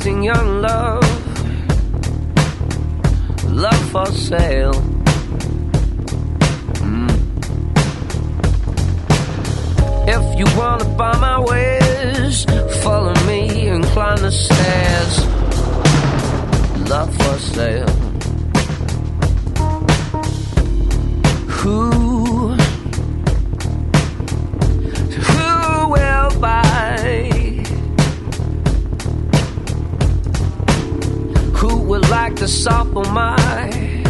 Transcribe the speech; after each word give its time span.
Appetizing 0.00 0.22
young 0.22 0.62
love, 0.62 1.02
love 3.52 3.90
for 3.90 4.06
sale. 4.06 4.72
Mm. 6.80 7.10
If 10.08 10.38
you 10.38 10.46
wanna 10.58 10.86
buy 10.96 11.18
my 11.18 11.38
wares, 11.40 12.46
follow 12.82 13.14
me 13.26 13.68
and 13.68 13.84
climb 13.92 14.16
the 14.16 14.32
stairs. 14.32 15.26
Love 16.88 17.14
for 17.16 17.38
sale. 17.38 17.99
Like 32.22 32.38
sample 32.38 33.04
my, 33.04 34.04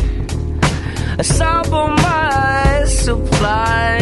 sample 1.22 1.88
my 1.88 2.84
supply? 2.86 3.98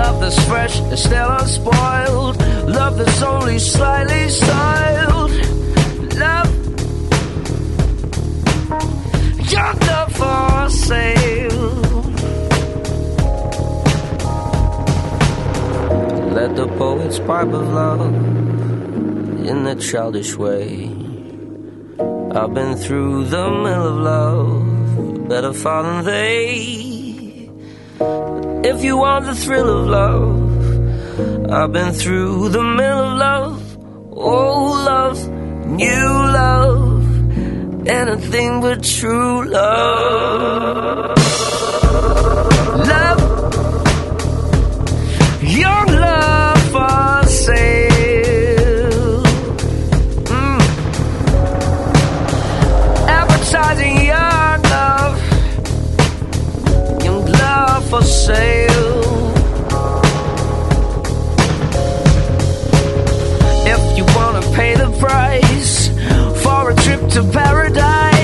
Love 0.00 0.20
that's 0.22 0.40
fresh 0.48 0.80
and 0.80 0.98
still 0.98 1.30
unspoiled. 1.40 2.36
Love 2.78 2.96
that's 2.96 3.22
only 3.22 3.58
slightly 3.58 4.28
styled. 4.30 5.32
Love 6.24 6.50
Young 9.52 9.78
love 9.90 10.12
for 10.20 10.70
sale. 10.70 12.02
Let 16.38 16.56
the 16.56 16.66
poets 16.78 17.18
pipe 17.18 17.52
of 17.60 17.68
love 17.80 18.55
in 19.46 19.64
the 19.64 19.74
childish 19.76 20.36
way. 20.36 20.90
I've 22.38 22.52
been 22.52 22.76
through 22.76 23.24
the 23.26 23.50
mill 23.50 23.86
of 23.92 23.96
love, 24.12 25.28
better 25.28 25.52
far 25.52 25.82
than 25.82 26.04
they. 26.04 27.50
If 28.70 28.84
you 28.84 28.96
want 28.96 29.26
the 29.26 29.34
thrill 29.34 29.68
of 29.78 29.86
love, 29.86 31.50
I've 31.50 31.72
been 31.72 31.92
through 31.92 32.48
the 32.50 32.62
mill 32.62 33.00
of 33.06 33.18
love. 33.18 33.78
Oh, 34.12 34.84
love, 34.90 35.28
new 35.66 36.08
love 36.40 36.96
anything 37.88 38.60
but 38.60 38.82
true. 38.82 39.48
Love, 39.48 41.15
sale. 58.26 59.32
If 63.74 63.82
you 63.96 64.04
wanna 64.16 64.42
pay 64.56 64.74
the 64.74 64.90
price 64.98 65.90
for 66.42 66.70
a 66.70 66.74
trip 66.74 67.08
to 67.10 67.22
paradise. 67.30 68.15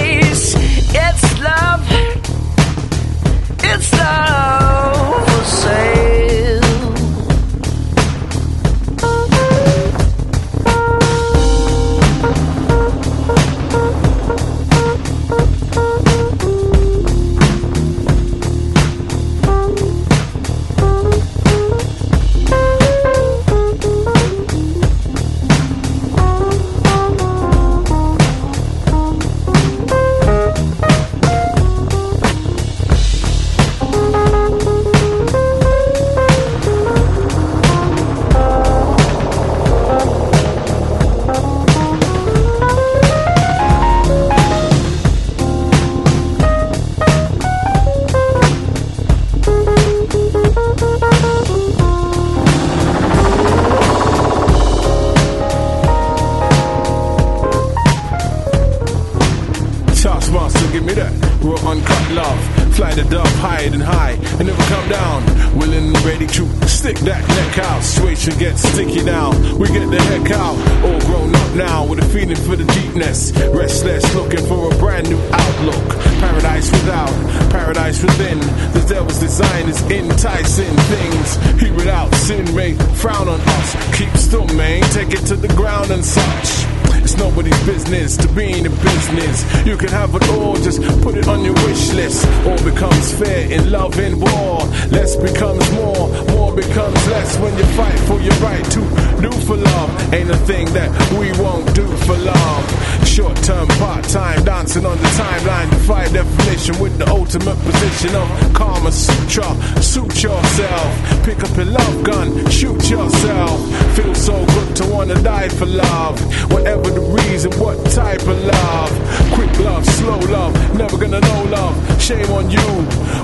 Ultimate 107.34 107.58
position 107.64 108.14
of 108.14 108.52
Karma 108.52 108.92
Sutra. 108.92 109.56
Suit 109.80 110.22
yourself, 110.22 111.24
pick 111.24 111.42
up 111.42 111.56
your 111.56 111.64
love 111.64 112.04
gun, 112.04 112.50
shoot 112.50 112.90
yourself. 112.90 113.96
Feel 113.96 114.14
so 114.14 114.44
good 114.44 114.76
to 114.76 114.84
wanna 114.86 115.14
die 115.22 115.48
for 115.48 115.64
love. 115.64 116.20
Whatever 116.52 116.90
the 116.90 117.00
reason, 117.00 117.50
what 117.52 117.78
type 117.90 118.20
of 118.22 118.38
love? 118.44 118.90
Quick 119.32 119.58
love, 119.60 119.86
slow 119.86 120.18
love, 120.18 120.52
never 120.76 120.98
gonna 120.98 121.20
know 121.20 121.42
love. 121.44 122.02
Shame 122.02 122.30
on 122.32 122.50
you. 122.50 122.68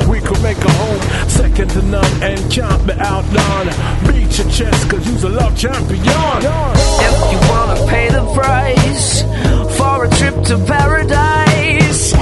We 0.08 0.20
could 0.20 0.42
make 0.42 0.58
a 0.58 0.72
home 0.72 1.28
second 1.28 1.68
to 1.72 1.82
none 1.82 2.22
and 2.22 2.40
can't 2.50 2.90
outdone. 3.00 3.68
Beat 4.06 4.38
your 4.38 4.48
chest, 4.48 4.88
cause 4.88 5.06
you's 5.06 5.24
a 5.24 5.28
love 5.28 5.54
champion. 5.54 6.00
If 6.00 7.32
you 7.32 7.38
wanna 7.50 7.86
pay 7.86 8.08
the 8.08 8.24
price 8.32 9.24
for 9.78 10.04
a 10.04 10.08
trip 10.18 10.36
to 10.44 10.58
paradise, 10.66 12.12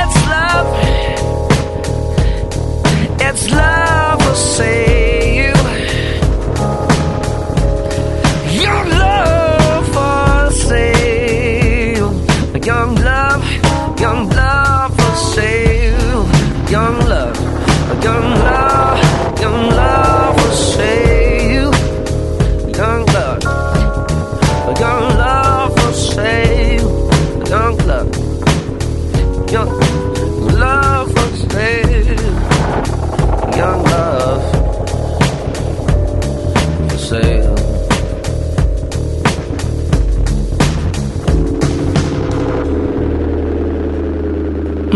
it's 0.00 0.16
love. 0.34 1.12
It's 3.34 3.50
love 3.50 4.18
will 4.24 4.34
save 4.34 5.56
Your 8.62 8.84
love 9.04 9.88
will 9.96 10.50
save 10.50 12.66
Young 12.66 12.94
love, 12.96 13.42
young 14.00 14.28
love 14.30 14.96
save 15.34 15.90
Young 16.70 16.70
young 16.70 16.98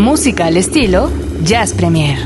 Música 0.07 0.45
al 0.45 0.55
estilo 0.55 1.11
Jazz 1.43 1.73
Premier. 1.73 2.17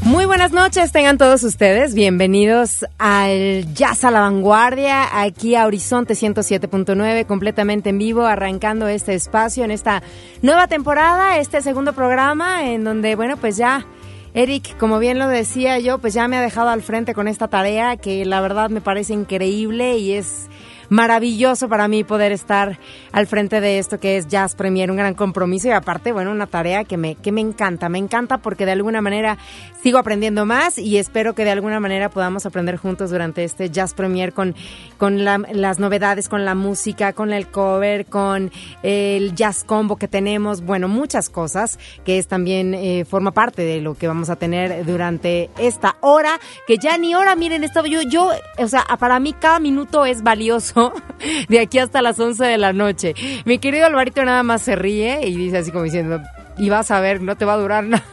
Muy 0.00 0.24
buenas 0.24 0.52
noches, 0.52 0.90
tengan 0.90 1.18
todos 1.18 1.42
ustedes. 1.42 1.92
Bienvenidos 1.92 2.86
al 2.96 3.74
Jazz 3.74 4.02
a 4.04 4.10
la 4.10 4.20
Vanguardia, 4.20 5.20
aquí 5.20 5.54
a 5.54 5.66
Horizonte 5.66 6.14
107.9, 6.14 7.26
completamente 7.26 7.90
en 7.90 7.98
vivo, 7.98 8.24
arrancando 8.24 8.88
este 8.88 9.12
espacio 9.12 9.64
en 9.64 9.70
esta 9.70 10.02
nueva 10.40 10.66
temporada, 10.66 11.38
este 11.38 11.60
segundo 11.60 11.92
programa, 11.92 12.70
en 12.70 12.82
donde, 12.82 13.14
bueno, 13.14 13.36
pues 13.36 13.58
ya 13.58 13.84
Eric, 14.32 14.78
como 14.78 14.98
bien 14.98 15.18
lo 15.18 15.28
decía 15.28 15.78
yo, 15.78 15.98
pues 15.98 16.14
ya 16.14 16.26
me 16.26 16.38
ha 16.38 16.40
dejado 16.40 16.70
al 16.70 16.80
frente 16.80 17.12
con 17.12 17.28
esta 17.28 17.48
tarea 17.48 17.98
que 17.98 18.24
la 18.24 18.40
verdad 18.40 18.70
me 18.70 18.80
parece 18.80 19.12
increíble 19.12 19.98
y 19.98 20.12
es 20.12 20.48
maravilloso 20.88 21.68
para 21.68 21.88
mí 21.88 22.04
poder 22.04 22.32
estar 22.32 22.78
al 23.12 23.26
frente 23.26 23.60
de 23.60 23.78
esto 23.78 23.98
que 23.98 24.16
es 24.16 24.26
Jazz 24.28 24.54
Premier, 24.54 24.90
un 24.90 24.96
gran 24.96 25.14
compromiso 25.14 25.68
y 25.68 25.72
aparte, 25.72 26.12
bueno, 26.12 26.30
una 26.30 26.46
tarea 26.46 26.84
que 26.84 26.96
me, 26.96 27.14
que 27.16 27.32
me 27.32 27.40
encanta, 27.40 27.88
me 27.88 27.98
encanta 27.98 28.38
porque 28.38 28.66
de 28.66 28.72
alguna 28.72 29.00
manera 29.00 29.38
sigo 29.82 29.98
aprendiendo 29.98 30.46
más 30.46 30.78
y 30.78 30.98
espero 30.98 31.34
que 31.34 31.44
de 31.44 31.50
alguna 31.50 31.80
manera 31.80 32.08
podamos 32.10 32.46
aprender 32.46 32.76
juntos 32.76 33.10
durante 33.10 33.44
este 33.44 33.70
Jazz 33.70 33.94
Premier 33.94 34.32
con, 34.32 34.54
con 34.98 35.24
la- 35.24 35.42
las 35.52 35.78
novedades, 35.78 36.28
con 36.28 36.44
la 36.44 36.54
música, 36.54 37.12
con 37.12 37.32
el 37.32 37.48
cover, 37.48 38.06
con 38.06 38.50
el 38.82 39.34
Jazz 39.34 39.64
Combo 39.64 39.96
que 39.96 40.08
tenemos, 40.08 40.62
bueno, 40.62 40.88
muchas 40.88 41.28
cosas 41.28 41.78
que 42.04 42.18
es 42.18 42.26
también 42.28 42.74
eh, 42.74 43.04
forma 43.04 43.30
parte 43.32 43.62
de 43.62 43.80
lo 43.80 43.94
que 43.94 44.08
vamos 44.08 44.30
a 44.30 44.36
tener 44.36 44.84
durante 44.84 45.50
esta 45.58 45.96
hora, 46.00 46.38
que 46.66 46.78
ya 46.78 46.98
ni 46.98 47.14
hora, 47.14 47.34
miren, 47.36 47.64
esto 47.64 47.84
yo, 47.86 48.02
yo, 48.02 48.30
o 48.58 48.68
sea, 48.68 48.84
para 48.98 49.18
mí 49.20 49.32
cada 49.32 49.60
minuto 49.60 50.04
es 50.04 50.22
valioso 50.22 50.75
de 51.48 51.60
aquí 51.60 51.78
hasta 51.78 52.02
las 52.02 52.18
11 52.18 52.44
de 52.44 52.58
la 52.58 52.72
noche. 52.72 53.14
Mi 53.44 53.58
querido 53.58 53.86
Alvarito 53.86 54.24
nada 54.24 54.42
más 54.42 54.62
se 54.62 54.76
ríe 54.76 55.26
y 55.26 55.36
dice 55.36 55.58
así 55.58 55.70
como 55.70 55.84
diciendo, 55.84 56.20
y 56.58 56.68
vas 56.68 56.90
a 56.90 57.00
ver, 57.00 57.20
no 57.20 57.36
te 57.36 57.44
va 57.44 57.54
a 57.54 57.58
durar 57.58 57.84
nada. 57.84 58.04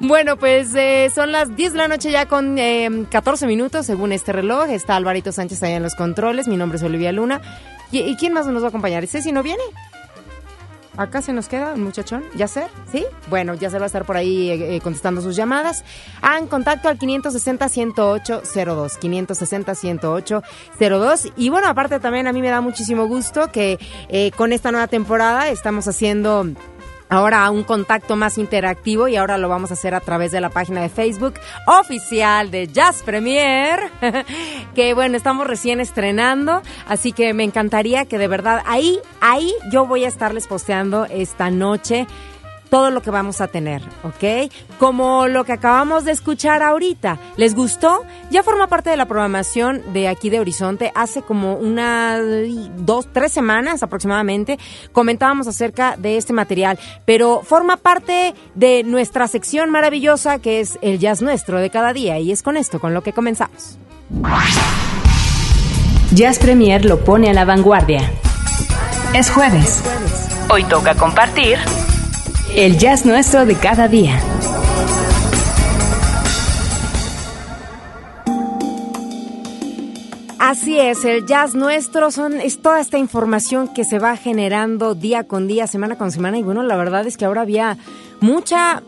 Bueno, 0.00 0.38
pues 0.38 0.74
eh, 0.74 1.10
son 1.14 1.30
las 1.30 1.54
10 1.54 1.72
de 1.72 1.78
la 1.78 1.88
noche 1.88 2.10
ya 2.10 2.26
con 2.26 2.58
eh, 2.58 2.88
14 3.10 3.46
minutos 3.46 3.86
según 3.86 4.12
este 4.12 4.32
reloj. 4.32 4.70
Está 4.70 4.96
Alvarito 4.96 5.30
Sánchez 5.30 5.62
allá 5.62 5.76
en 5.76 5.82
los 5.82 5.94
controles. 5.94 6.48
Mi 6.48 6.56
nombre 6.56 6.76
es 6.76 6.82
Olivia 6.82 7.12
Luna. 7.12 7.40
¿Y, 7.90 8.16
quién 8.16 8.32
más 8.32 8.46
nos 8.46 8.62
va 8.62 8.66
a 8.66 8.68
acompañar? 8.70 9.04
¿Ese 9.04 9.20
si 9.20 9.32
no 9.32 9.42
viene? 9.42 9.62
Acá 10.96 11.22
se 11.22 11.32
nos 11.32 11.48
queda 11.48 11.74
un 11.74 11.84
muchachón, 11.84 12.24
¿Yacer? 12.34 12.68
¿Sí? 12.90 13.06
Bueno, 13.30 13.54
Yacer 13.54 13.80
va 13.80 13.84
a 13.84 13.86
estar 13.86 14.04
por 14.04 14.18
ahí 14.18 14.50
eh, 14.50 14.76
eh, 14.76 14.80
contestando 14.80 15.22
sus 15.22 15.34
llamadas. 15.34 15.84
Hagan 16.20 16.46
contacto 16.46 16.88
al 16.88 16.98
560-108-02. 16.98 18.98
560-108-02. 20.78 21.32
Y 21.36 21.48
bueno, 21.48 21.68
aparte 21.68 21.98
también 21.98 22.26
a 22.26 22.32
mí 22.32 22.42
me 22.42 22.50
da 22.50 22.60
muchísimo 22.60 23.06
gusto 23.06 23.50
que 23.50 23.78
eh, 24.08 24.30
con 24.36 24.52
esta 24.52 24.70
nueva 24.70 24.86
temporada 24.86 25.48
estamos 25.48 25.88
haciendo 25.88 26.46
ahora 27.12 27.50
un 27.50 27.62
contacto 27.62 28.16
más 28.16 28.38
interactivo 28.38 29.06
y 29.06 29.16
ahora 29.16 29.36
lo 29.36 29.50
vamos 29.50 29.70
a 29.70 29.74
hacer 29.74 29.94
a 29.94 30.00
través 30.00 30.32
de 30.32 30.40
la 30.40 30.48
página 30.48 30.80
de 30.80 30.88
Facebook 30.88 31.34
oficial 31.66 32.50
de 32.50 32.68
Jazz 32.68 33.02
Premier, 33.02 33.80
que 34.74 34.94
bueno, 34.94 35.18
estamos 35.18 35.46
recién 35.46 35.78
estrenando, 35.78 36.62
así 36.88 37.12
que 37.12 37.34
me 37.34 37.44
encantaría 37.44 38.06
que 38.06 38.16
de 38.16 38.28
verdad 38.28 38.62
ahí, 38.64 38.98
ahí 39.20 39.52
yo 39.70 39.84
voy 39.86 40.06
a 40.06 40.08
estarles 40.08 40.46
posteando 40.46 41.04
esta 41.04 41.50
noche 41.50 42.06
todo 42.72 42.90
lo 42.90 43.02
que 43.02 43.10
vamos 43.10 43.42
a 43.42 43.48
tener, 43.48 43.82
¿ok? 44.02 44.50
Como 44.78 45.28
lo 45.28 45.44
que 45.44 45.52
acabamos 45.52 46.06
de 46.06 46.12
escuchar 46.12 46.62
ahorita. 46.62 47.18
¿Les 47.36 47.54
gustó? 47.54 48.02
Ya 48.30 48.42
forma 48.42 48.66
parte 48.66 48.88
de 48.88 48.96
la 48.96 49.04
programación 49.04 49.82
de 49.92 50.08
aquí 50.08 50.30
de 50.30 50.40
Horizonte. 50.40 50.90
Hace 50.94 51.20
como 51.20 51.56
unas 51.56 52.22
dos, 52.78 53.08
tres 53.12 53.30
semanas 53.30 53.82
aproximadamente 53.82 54.58
comentábamos 54.92 55.48
acerca 55.48 55.98
de 55.98 56.16
este 56.16 56.32
material, 56.32 56.78
pero 57.04 57.42
forma 57.42 57.76
parte 57.76 58.32
de 58.54 58.84
nuestra 58.84 59.28
sección 59.28 59.68
maravillosa 59.68 60.38
que 60.38 60.60
es 60.60 60.78
el 60.80 60.98
jazz 60.98 61.20
nuestro 61.20 61.60
de 61.60 61.68
cada 61.68 61.92
día 61.92 62.18
y 62.20 62.32
es 62.32 62.42
con 62.42 62.56
esto 62.56 62.80
con 62.80 62.94
lo 62.94 63.02
que 63.02 63.12
comenzamos. 63.12 63.76
Jazz 66.14 66.38
Premier 66.38 66.86
lo 66.86 67.04
pone 67.04 67.28
a 67.28 67.34
la 67.34 67.44
vanguardia. 67.44 68.10
Es 69.12 69.30
jueves. 69.30 69.84
Hoy 70.48 70.64
toca 70.64 70.94
compartir 70.94 71.58
el 72.56 72.76
jazz 72.76 73.06
nuestro 73.06 73.46
de 73.46 73.54
cada 73.54 73.88
día. 73.88 74.20
Así 80.38 80.78
es, 80.78 81.04
el 81.04 81.24
jazz 81.24 81.54
nuestro 81.54 82.10
son, 82.10 82.40
es 82.40 82.60
toda 82.60 82.80
esta 82.80 82.98
información 82.98 83.72
que 83.72 83.84
se 83.84 83.98
va 83.98 84.16
generando 84.16 84.94
día 84.94 85.24
con 85.24 85.48
día, 85.48 85.66
semana 85.66 85.96
con 85.96 86.10
semana. 86.10 86.36
Y 86.36 86.42
bueno, 86.42 86.62
la 86.62 86.76
verdad 86.76 87.06
es 87.06 87.16
que 87.16 87.24
ahora 87.24 87.42
había 87.42 87.78
mucha, 88.20 88.82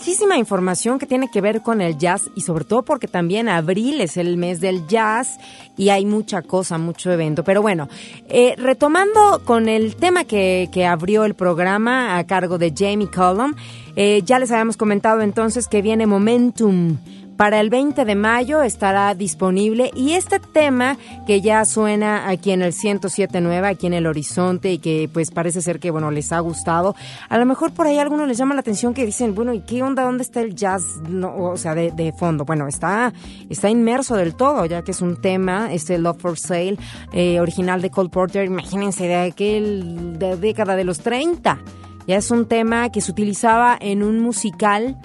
muchísima 0.00 0.38
información 0.38 0.98
que 0.98 1.04
tiene 1.04 1.30
que 1.30 1.42
ver 1.42 1.60
con 1.60 1.82
el 1.82 1.98
jazz 1.98 2.30
y 2.34 2.40
sobre 2.40 2.64
todo 2.64 2.82
porque 2.82 3.06
también 3.06 3.50
abril 3.50 4.00
es 4.00 4.16
el 4.16 4.38
mes 4.38 4.58
del 4.58 4.86
jazz 4.86 5.38
y 5.76 5.90
hay 5.90 6.06
mucha 6.06 6.40
cosa, 6.40 6.78
mucho 6.78 7.12
evento. 7.12 7.44
Pero 7.44 7.60
bueno, 7.60 7.86
eh, 8.26 8.54
retomando 8.56 9.42
con 9.44 9.68
el 9.68 9.96
tema 9.96 10.24
que, 10.24 10.70
abrió 10.88 11.26
el 11.26 11.34
programa 11.34 12.16
a 12.16 12.26
cargo 12.26 12.56
de 12.56 12.72
Jamie 12.74 13.10
Cullum, 13.10 13.52
eh, 13.94 14.22
ya 14.24 14.38
les 14.38 14.50
habíamos 14.50 14.78
comentado 14.78 15.20
entonces 15.20 15.68
que 15.68 15.82
viene 15.82 16.06
Momentum. 16.06 16.96
Para 17.40 17.58
el 17.58 17.70
20 17.70 18.04
de 18.04 18.16
mayo 18.16 18.60
estará 18.60 19.14
disponible 19.14 19.90
y 19.94 20.12
este 20.12 20.40
tema 20.40 20.98
que 21.26 21.40
ya 21.40 21.64
suena 21.64 22.28
aquí 22.28 22.50
en 22.50 22.60
el 22.60 22.74
107.9, 22.74 23.66
aquí 23.66 23.86
en 23.86 23.94
el 23.94 24.06
horizonte 24.06 24.72
y 24.72 24.78
que 24.78 25.08
pues 25.10 25.30
parece 25.30 25.62
ser 25.62 25.80
que 25.80 25.90
bueno 25.90 26.10
les 26.10 26.32
ha 26.32 26.40
gustado, 26.40 26.94
a 27.30 27.38
lo 27.38 27.46
mejor 27.46 27.72
por 27.72 27.86
ahí 27.86 27.96
a 27.96 28.02
algunos 28.02 28.28
les 28.28 28.36
llama 28.36 28.52
la 28.54 28.60
atención 28.60 28.92
que 28.92 29.06
dicen, 29.06 29.34
bueno, 29.34 29.54
¿y 29.54 29.60
qué 29.60 29.82
onda? 29.82 30.02
¿Dónde 30.02 30.22
está 30.22 30.42
el 30.42 30.54
jazz? 30.54 30.82
No, 31.08 31.34
o 31.34 31.56
sea, 31.56 31.74
de, 31.74 32.12
fondo. 32.12 32.44
Bueno, 32.44 32.68
está, 32.68 33.10
está 33.48 33.70
inmerso 33.70 34.16
del 34.16 34.34
todo, 34.34 34.66
ya 34.66 34.82
que 34.82 34.90
es 34.90 35.00
un 35.00 35.18
tema, 35.18 35.72
este 35.72 35.96
Love 35.96 36.20
for 36.20 36.38
Sale, 36.38 36.76
eh, 37.14 37.40
original 37.40 37.80
de 37.80 37.88
Cole 37.88 38.10
Porter, 38.10 38.44
imagínense, 38.44 39.04
de 39.06 39.16
aquel, 39.16 40.18
de 40.18 40.36
década 40.36 40.76
de 40.76 40.84
los 40.84 40.98
30. 40.98 41.58
Ya 42.06 42.18
es 42.18 42.30
un 42.30 42.44
tema 42.44 42.92
que 42.92 43.00
se 43.00 43.10
utilizaba 43.10 43.78
en 43.80 44.02
un 44.02 44.20
musical 44.20 44.98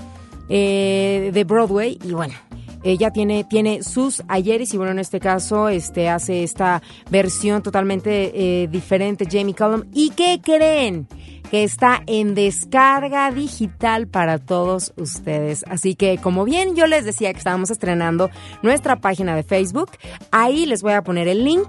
eh, 0.50 1.32
de 1.34 1.44
Broadway 1.44 1.98
y 2.04 2.12
bueno. 2.12 2.34
Ella 2.86 3.10
tiene, 3.10 3.44
tiene 3.44 3.82
sus 3.82 4.22
ayeres 4.28 4.72
y 4.76 4.78
bueno, 4.78 4.92
en 4.92 5.00
este 5.00 5.20
caso 5.20 5.70
este, 5.70 6.08
hace 6.08 6.44
esta 6.44 6.84
versión 7.10 7.64
totalmente 7.64 8.32
eh, 8.36 8.68
diferente, 8.68 9.26
Jamie 9.28 9.56
Cullum. 9.56 9.86
¿Y 9.92 10.12
qué 10.12 10.40
creen? 10.40 11.08
Que 11.50 11.64
está 11.64 12.04
en 12.06 12.36
descarga 12.36 13.32
digital 13.32 14.08
para 14.08 14.38
todos 14.38 14.94
ustedes. 14.98 15.66
Así 15.68 15.96
que 15.96 16.20
como 16.20 16.46
bien 16.46 16.76
yo 16.76 16.86
les 16.86 17.06
decía 17.06 17.32
que 17.34 17.40
estábamos 17.40 17.72
estrenando 17.72 18.30
nuestra 18.62 18.98
página 18.98 19.36
de 19.36 19.42
Facebook, 19.42 19.90
ahí 20.30 20.68
les 20.68 20.84
voy 20.84 20.94
a 20.94 21.04
poner 21.04 21.28
el 21.28 21.44
link, 21.44 21.68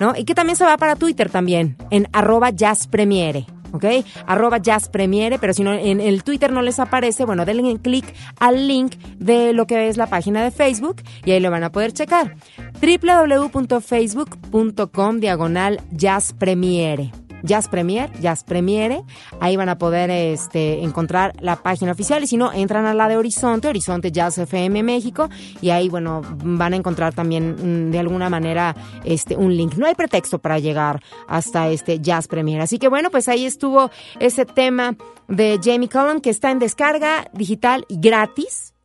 ¿no? 0.00 0.14
Y 0.16 0.24
que 0.24 0.34
también 0.34 0.56
se 0.56 0.64
va 0.64 0.78
para 0.78 0.96
Twitter 0.96 1.28
también, 1.28 1.76
en 1.90 2.08
arroba 2.14 2.48
jazzpremiere. 2.48 3.44
¿Ok? 3.72 3.84
Arroba 4.26 4.58
Jazz 4.58 4.88
Premiere, 4.88 5.38
pero 5.38 5.52
si 5.52 5.62
no 5.62 5.72
en 5.72 6.00
el 6.00 6.24
Twitter 6.24 6.52
no 6.52 6.62
les 6.62 6.78
aparece, 6.78 7.24
bueno, 7.24 7.44
denle 7.44 7.78
clic 7.78 8.04
al 8.38 8.68
link 8.68 8.94
de 9.18 9.52
lo 9.52 9.66
que 9.66 9.88
es 9.88 9.96
la 9.96 10.06
página 10.06 10.44
de 10.44 10.50
Facebook 10.50 10.96
y 11.24 11.30
ahí 11.32 11.40
lo 11.40 11.50
van 11.50 11.64
a 11.64 11.72
poder 11.72 11.92
checar. 11.92 12.36
www.facebook.com 12.80 15.20
diagonal 15.20 15.80
Jazz 15.90 16.32
Premiere. 16.32 17.25
Jazz 17.42 17.68
Premier, 17.68 18.10
Jazz 18.20 18.44
Premiere. 18.44 19.02
Ahí 19.40 19.56
van 19.56 19.68
a 19.68 19.78
poder 19.78 20.10
este, 20.10 20.82
encontrar 20.82 21.34
la 21.40 21.56
página 21.56 21.92
oficial 21.92 22.22
y 22.22 22.26
si 22.26 22.36
no, 22.36 22.52
entran 22.52 22.86
a 22.86 22.94
la 22.94 23.08
de 23.08 23.16
Horizonte, 23.16 23.68
Horizonte 23.68 24.12
Jazz 24.12 24.38
FM 24.38 24.82
México 24.82 25.28
y 25.60 25.70
ahí, 25.70 25.88
bueno, 25.88 26.22
van 26.42 26.72
a 26.72 26.76
encontrar 26.76 27.14
también 27.14 27.88
mm, 27.88 27.90
de 27.90 27.98
alguna 27.98 28.30
manera 28.30 28.74
este, 29.04 29.36
un 29.36 29.56
link. 29.56 29.74
No 29.76 29.86
hay 29.86 29.94
pretexto 29.94 30.38
para 30.38 30.58
llegar 30.58 31.02
hasta 31.28 31.68
este 31.68 32.00
Jazz 32.00 32.28
Premier. 32.28 32.60
Así 32.60 32.78
que 32.78 32.88
bueno, 32.88 33.10
pues 33.10 33.28
ahí 33.28 33.44
estuvo 33.44 33.90
ese 34.20 34.46
tema 34.46 34.96
de 35.28 35.58
Jamie 35.62 35.88
Cullum 35.88 36.20
que 36.20 36.30
está 36.30 36.50
en 36.50 36.58
descarga 36.58 37.28
digital 37.32 37.84
y 37.88 37.98
gratis 37.98 38.75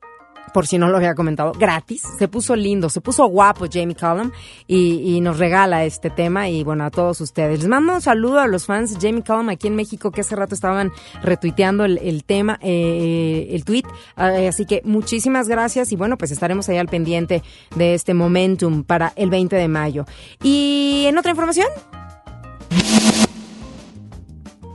por 0.54 0.68
si 0.68 0.78
no 0.78 0.88
lo 0.90 0.98
había 0.98 1.16
comentado, 1.16 1.54
gratis. 1.54 2.04
Se 2.18 2.28
puso 2.28 2.56
lindo, 2.56 2.90
se 2.90 3.02
puso 3.02 3.26
guapo 3.28 3.66
Jamie 3.72 3.96
Cullum 3.96 4.32
y, 4.68 5.20
nos 5.22 5.38
regala 5.38 5.86
este 5.86 6.10
tema 6.10 6.50
y 6.50 6.64
bueno, 6.64 6.84
a 6.84 6.90
todos 6.90 7.22
ustedes. 7.22 7.60
Les 7.60 7.68
mando 7.68 7.94
un 7.94 8.02
saludo 8.02 8.40
a 8.40 8.48
los 8.48 8.66
fans 8.66 8.98
Jamie 9.00 9.24
Cullum 9.24 9.50
aquí 9.50 9.68
en 9.68 9.76
México 9.76 10.12
que 10.12 10.22
hace 10.22 10.36
rato 10.36 10.56
estaban 10.56 10.92
retuiteando 11.22 11.86
el, 11.86 12.24
tema, 12.24 12.58
eh, 12.62 13.50
el 13.52 13.64
tweet. 13.64 13.84
Eh, 14.18 14.48
así 14.48 14.66
que 14.66 14.82
muchísimas 14.84 15.48
gracias 15.48 15.92
y 15.92 15.96
bueno, 15.96 16.18
pues 16.18 16.32
estaremos 16.32 16.68
ahí 16.70 16.78
al 16.78 16.88
pendiente 16.88 17.44
de 17.76 17.94
este 17.94 18.14
momentum 18.14 18.84
para 18.84 19.14
el 19.16 19.30
20 19.30 19.56
de 19.56 19.68
mayo. 19.68 20.06
Y 20.42 21.06
en 21.08 21.18
otra 21.18 21.32
información, 21.32 21.68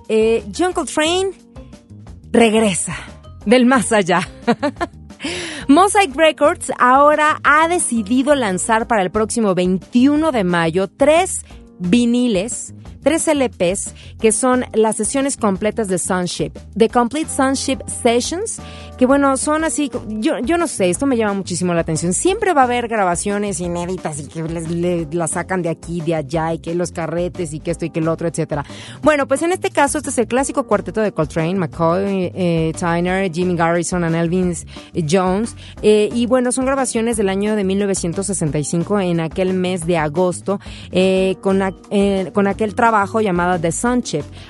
eh, 0.08 0.44
John 0.56 0.72
Coltrane 0.72 1.30
regresa 2.30 2.94
del 3.44 3.66
más 3.66 3.92
allá. 3.92 4.20
Mosaic 5.68 6.14
Records 6.14 6.72
ahora 6.78 7.40
ha 7.44 7.68
decidido 7.68 8.34
lanzar 8.34 8.86
para 8.86 9.02
el 9.02 9.10
próximo 9.10 9.54
21 9.54 10.32
de 10.32 10.44
mayo 10.44 10.88
tres 10.88 11.44
viniles 11.78 12.74
tres 13.06 13.28
LPs 13.28 13.94
que 14.20 14.32
son 14.32 14.64
las 14.72 14.96
sesiones 14.96 15.36
completas 15.36 15.86
de 15.86 15.96
Sunship. 15.96 16.50
The 16.76 16.88
Complete 16.88 17.30
Sunship 17.30 17.78
Sessions, 18.02 18.58
que 18.98 19.06
bueno, 19.06 19.36
son 19.36 19.62
así, 19.62 19.92
yo, 20.08 20.40
yo 20.40 20.58
no 20.58 20.66
sé, 20.66 20.90
esto 20.90 21.06
me 21.06 21.16
llama 21.16 21.34
muchísimo 21.34 21.72
la 21.72 21.82
atención. 21.82 22.12
Siempre 22.12 22.52
va 22.52 22.62
a 22.62 22.64
haber 22.64 22.88
grabaciones 22.88 23.60
inéditas 23.60 24.18
y 24.18 24.26
que 24.26 24.42
les, 24.42 25.14
las 25.14 25.30
sacan 25.30 25.62
de 25.62 25.68
aquí, 25.68 26.00
de 26.00 26.16
allá, 26.16 26.52
y 26.54 26.58
que 26.58 26.74
los 26.74 26.90
carretes 26.90 27.52
y 27.52 27.60
que 27.60 27.70
esto 27.70 27.84
y 27.84 27.90
que 27.90 28.00
el 28.00 28.08
otro, 28.08 28.26
etcétera. 28.26 28.64
Bueno, 29.02 29.28
pues 29.28 29.40
en 29.42 29.52
este 29.52 29.70
caso, 29.70 29.98
este 29.98 30.10
es 30.10 30.18
el 30.18 30.26
clásico 30.26 30.66
cuarteto 30.66 31.00
de 31.00 31.12
Coltrane, 31.12 31.54
McCoy, 31.54 32.32
eh, 32.34 32.72
Tyner, 32.76 33.30
Jimmy 33.32 33.54
Garrison 33.54 34.02
and 34.02 34.16
Elvin 34.16 34.52
Jones. 35.08 35.54
Eh, 35.80 36.08
y 36.12 36.26
bueno, 36.26 36.50
son 36.50 36.66
grabaciones 36.66 37.16
del 37.16 37.28
año 37.28 37.54
de 37.54 37.62
1965 37.62 38.98
en 38.98 39.20
aquel 39.20 39.54
mes 39.54 39.86
de 39.86 39.96
agosto, 39.96 40.58
eh, 40.90 41.36
con, 41.40 41.62
con 42.32 42.48
aquel 42.48 42.74
trabajo 42.74 42.95
llamada 43.22 43.58
The 43.58 43.72
Sun. 43.72 44.02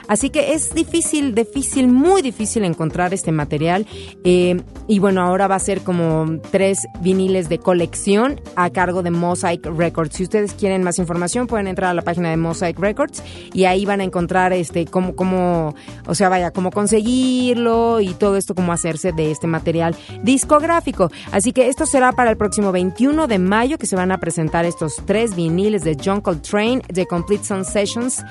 Así 0.08 0.30
que 0.30 0.54
es 0.54 0.74
difícil, 0.74 1.34
difícil, 1.34 1.88
muy 1.88 2.22
difícil 2.22 2.64
encontrar 2.64 3.14
este 3.14 3.32
material. 3.32 3.86
Eh, 4.24 4.60
y 4.88 4.98
bueno, 4.98 5.22
ahora 5.22 5.48
va 5.48 5.56
a 5.56 5.60
ser 5.60 5.82
como 5.82 6.38
tres 6.50 6.86
viniles 7.00 7.48
de 7.48 7.58
colección 7.58 8.40
a 8.54 8.70
cargo 8.70 9.02
de 9.02 9.10
Mosaic 9.10 9.64
Records. 9.66 10.16
Si 10.16 10.24
ustedes 10.24 10.52
quieren 10.54 10.82
más 10.82 10.98
información, 10.98 11.46
pueden 11.46 11.66
entrar 11.66 11.90
a 11.90 11.94
la 11.94 12.02
página 12.02 12.30
de 12.30 12.36
Mosaic 12.36 12.78
Records 12.78 13.22
y 13.52 13.64
ahí 13.64 13.84
van 13.84 14.00
a 14.00 14.04
encontrar 14.04 14.52
este 14.52 14.86
cómo, 14.86 15.14
cómo, 15.14 15.74
o 16.06 16.14
sea, 16.14 16.28
vaya, 16.28 16.50
cómo 16.50 16.70
conseguirlo 16.70 18.00
y 18.00 18.14
todo 18.14 18.36
esto, 18.36 18.54
cómo 18.54 18.72
hacerse 18.72 19.12
de 19.12 19.30
este 19.30 19.46
material 19.46 19.96
discográfico. 20.22 21.10
Así 21.32 21.52
que 21.52 21.68
esto 21.68 21.86
será 21.86 22.12
para 22.12 22.30
el 22.30 22.36
próximo 22.36 22.72
21 22.72 23.26
de 23.26 23.38
mayo 23.38 23.78
que 23.78 23.86
se 23.86 23.96
van 23.96 24.12
a 24.12 24.18
presentar 24.18 24.64
estos 24.64 24.96
tres 25.04 25.34
viniles 25.34 25.82
de 25.82 25.96
John 26.02 26.20
Coltrane, 26.20 26.80
The 26.92 27.06
Complete 27.06 27.44
Sun 27.44 27.64
Sessions 27.64 28.24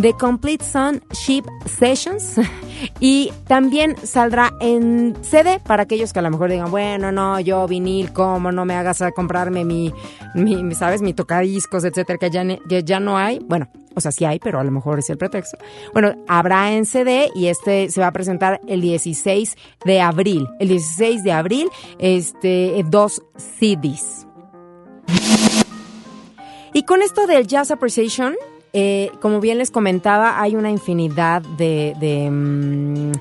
The 0.00 0.12
Complete 0.14 0.64
Sun 0.64 1.02
Ship 1.12 1.44
Sessions 1.66 2.36
y 3.00 3.32
también 3.46 3.96
saldrá 4.02 4.52
en 4.60 5.16
CD 5.22 5.60
para 5.60 5.82
aquellos 5.82 6.12
que 6.12 6.20
a 6.20 6.22
lo 6.22 6.30
mejor 6.30 6.50
digan, 6.50 6.70
bueno, 6.70 7.10
no, 7.12 7.40
yo 7.40 7.66
vinil, 7.66 8.12
¿cómo 8.12 8.52
no 8.52 8.64
me 8.64 8.74
hagas 8.74 9.02
comprarme 9.14 9.64
mi, 9.64 9.92
mi 10.34 10.74
¿sabes? 10.74 11.02
Mi 11.02 11.12
tocadiscos, 11.12 11.84
etcétera, 11.84 12.18
que 12.18 12.30
ya, 12.30 12.44
que 12.68 12.84
ya 12.84 13.00
no 13.00 13.18
hay? 13.18 13.40
Bueno, 13.40 13.68
o 13.94 14.00
sea, 14.00 14.12
sí 14.12 14.24
hay, 14.24 14.38
pero 14.38 14.60
a 14.60 14.64
lo 14.64 14.70
mejor 14.70 15.00
es 15.00 15.10
el 15.10 15.18
pretexto. 15.18 15.58
Bueno, 15.92 16.14
habrá 16.28 16.72
en 16.72 16.86
CD 16.86 17.30
y 17.34 17.46
este 17.46 17.90
se 17.90 18.00
va 18.00 18.08
a 18.08 18.12
presentar 18.12 18.60
el 18.68 18.80
16 18.80 19.56
de 19.84 20.00
abril. 20.00 20.48
El 20.60 20.68
16 20.68 21.24
de 21.24 21.32
abril, 21.32 21.68
este, 21.98 22.82
dos 22.86 23.22
CDs. 23.36 24.26
Y 26.72 26.84
con 26.84 27.02
esto 27.02 27.26
del 27.26 27.48
Jazz 27.48 27.72
Appreciation, 27.72 28.36
eh, 28.72 29.10
como 29.20 29.40
bien 29.40 29.58
les 29.58 29.70
comentaba, 29.70 30.40
hay 30.40 30.56
una 30.56 30.70
infinidad 30.70 31.42
de, 31.42 32.28
mm, 32.30 33.12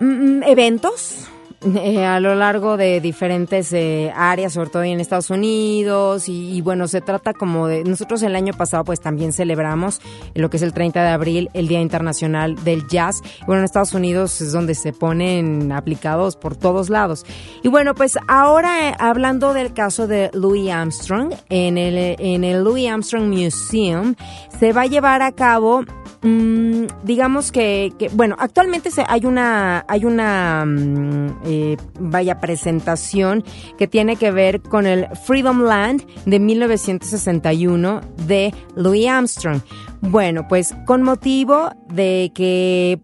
mm, 0.00 0.42
eventos 0.44 1.28
eh, 1.74 2.04
a 2.04 2.20
lo 2.20 2.34
largo 2.34 2.76
de 2.76 3.00
diferentes 3.00 3.72
eh, 3.72 4.12
áreas, 4.14 4.52
sobre 4.52 4.70
todo 4.70 4.84
en 4.84 5.00
Estados 5.00 5.30
Unidos, 5.30 6.28
y, 6.28 6.60
bueno, 6.60 6.86
se 6.86 7.00
trata 7.00 7.34
como 7.34 7.66
de, 7.66 7.82
nosotros 7.82 8.22
el 8.22 8.36
año 8.36 8.52
pasado 8.52 8.84
pues 8.84 9.00
también 9.00 9.32
celebramos 9.32 10.00
lo 10.34 10.48
que 10.48 10.58
es 10.58 10.62
el 10.62 10.72
30 10.72 11.02
de 11.02 11.08
abril, 11.08 11.50
el 11.54 11.66
Día 11.66 11.80
Internacional 11.80 12.62
del 12.62 12.86
Jazz, 12.86 13.22
bueno, 13.46 13.60
en 13.60 13.64
Estados 13.64 13.94
Unidos 13.94 14.40
es 14.40 14.52
donde 14.52 14.74
se 14.74 14.92
ponen 14.92 15.72
aplicados 15.72 16.36
por 16.36 16.56
todos 16.56 16.88
lados. 16.88 17.24
Y 17.62 17.68
bueno, 17.68 17.94
pues 17.94 18.16
ahora 18.28 18.90
eh, 18.90 18.94
hablando 18.98 19.52
del 19.52 19.72
caso 19.72 20.06
de 20.06 20.30
Louis 20.32 20.70
Armstrong, 20.70 21.34
en 21.48 21.78
el, 21.78 22.16
en 22.18 22.44
el 22.44 22.62
Louis 22.62 22.88
Armstrong 22.88 23.28
Museum 23.28 24.14
se 24.58 24.72
va 24.72 24.82
a 24.82 24.86
llevar 24.86 25.22
a 25.22 25.32
cabo 25.32 25.84
Mm, 26.26 26.86
digamos 27.04 27.52
que, 27.52 27.92
bueno, 28.14 28.34
actualmente 28.38 28.90
hay 29.06 29.26
una, 29.26 29.84
hay 29.86 30.04
una, 30.04 30.64
mm, 30.66 31.46
vaya 31.98 32.40
presentación 32.40 33.44
que 33.78 33.86
tiene 33.86 34.16
que 34.16 34.30
ver 34.30 34.60
con 34.62 34.86
el 34.86 35.06
Freedom 35.24 35.62
Land 35.62 36.04
de 36.24 36.38
1961 36.38 38.00
de 38.26 38.54
Louis 38.74 39.08
Armstrong. 39.08 39.60
Bueno, 40.00 40.46
pues 40.48 40.74
con 40.86 41.02
motivo 41.02 41.70
de 41.88 42.30
que 42.34 43.00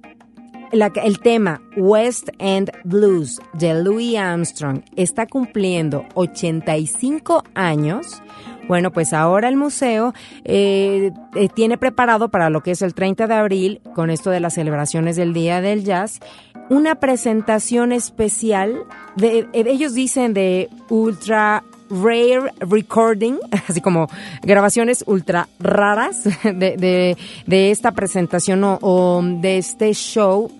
el 0.72 1.20
tema 1.20 1.60
West 1.76 2.30
End 2.38 2.70
Blues 2.84 3.38
de 3.52 3.82
Louis 3.82 4.16
Armstrong 4.16 4.82
está 4.96 5.26
cumpliendo 5.26 6.04
85 6.14 7.44
años, 7.54 8.22
bueno, 8.68 8.92
pues 8.92 9.12
ahora 9.12 9.48
el 9.48 9.56
museo 9.56 10.14
eh, 10.44 11.10
eh, 11.34 11.48
tiene 11.48 11.78
preparado 11.78 12.28
para 12.28 12.50
lo 12.50 12.62
que 12.62 12.72
es 12.72 12.82
el 12.82 12.94
30 12.94 13.26
de 13.26 13.34
abril, 13.34 13.80
con 13.94 14.10
esto 14.10 14.30
de 14.30 14.40
las 14.40 14.54
celebraciones 14.54 15.16
del 15.16 15.32
Día 15.32 15.60
del 15.60 15.84
Jazz, 15.84 16.20
una 16.68 16.94
presentación 16.96 17.92
especial. 17.92 18.84
De, 19.16 19.40
eh, 19.52 19.64
ellos 19.66 19.94
dicen 19.94 20.32
de 20.32 20.68
ultra 20.88 21.64
rare 21.90 22.52
recording, 22.60 23.38
así 23.68 23.80
como 23.80 24.08
grabaciones 24.42 25.04
ultra 25.06 25.48
raras 25.58 26.24
de, 26.44 27.16
de, 27.46 27.70
esta 27.70 27.92
presentación 27.92 28.62
o, 28.64 29.22
de 29.22 29.58
este 29.58 29.92
show. 29.92 30.50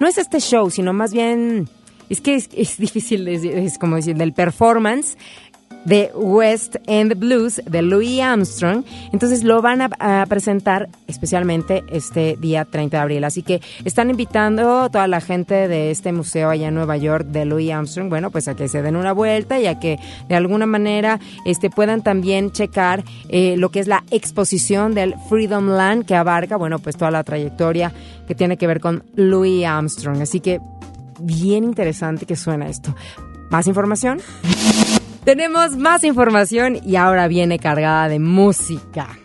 No 0.00 0.08
es 0.08 0.18
este 0.18 0.40
show, 0.40 0.70
sino 0.70 0.92
más 0.94 1.12
bien, 1.12 1.68
es 2.08 2.20
que 2.22 2.34
es, 2.34 2.78
difícil, 2.78 3.28
es 3.28 3.78
como 3.78 3.96
decir, 3.96 4.16
del 4.16 4.32
performance 4.32 5.16
de 5.84 6.10
West 6.14 6.76
End 6.86 7.18
Blues 7.18 7.60
de 7.64 7.82
Louis 7.82 8.20
Armstrong. 8.20 8.84
Entonces 9.12 9.44
lo 9.44 9.62
van 9.62 9.82
a, 9.82 10.26
presentar 10.28 10.88
especialmente 11.06 11.82
este 11.90 12.36
día 12.40 12.64
30 12.64 12.96
de 12.96 13.02
abril. 13.02 13.24
Así 13.24 13.42
que 13.42 13.60
están 13.84 14.10
invitando 14.10 14.82
a 14.82 14.90
toda 14.90 15.08
la 15.08 15.20
gente 15.20 15.68
de 15.68 15.90
este 15.90 16.12
museo 16.12 16.50
allá 16.50 16.68
en 16.68 16.74
Nueva 16.74 16.96
York 16.96 17.26
de 17.26 17.44
Louis 17.44 17.70
Armstrong, 17.72 18.08
bueno, 18.08 18.30
pues 18.30 18.48
a 18.48 18.54
que 18.54 18.68
se 18.68 18.82
den 18.82 18.96
una 18.96 19.12
vuelta 19.12 19.58
y 19.58 19.66
a 19.66 19.78
que 19.78 19.98
de 20.28 20.34
alguna 20.34 20.66
manera 20.66 21.20
este, 21.44 21.70
puedan 21.70 22.02
también 22.02 22.52
checar 22.52 23.04
eh, 23.28 23.56
lo 23.56 23.70
que 23.70 23.80
es 23.80 23.86
la 23.86 24.04
exposición 24.10 24.94
del 24.94 25.14
Freedom 25.28 25.68
Land 25.68 26.06
que 26.06 26.14
abarca, 26.14 26.56
bueno, 26.56 26.78
pues 26.78 26.96
toda 26.96 27.10
la 27.10 27.24
trayectoria 27.24 27.92
que 28.26 28.34
tiene 28.34 28.56
que 28.56 28.66
ver 28.66 28.80
con 28.80 29.04
Louis 29.14 29.64
Armstrong. 29.64 30.20
Así 30.22 30.40
que 30.40 30.60
bien 31.18 31.64
interesante 31.64 32.26
que 32.26 32.36
suena 32.36 32.68
esto. 32.68 32.94
¿Más 33.50 33.66
información? 33.66 34.20
Tenemos 35.24 35.76
más 35.76 36.02
información 36.04 36.78
y 36.82 36.96
ahora 36.96 37.28
viene 37.28 37.58
cargada 37.58 38.08
de 38.08 38.18
música. 38.18 39.18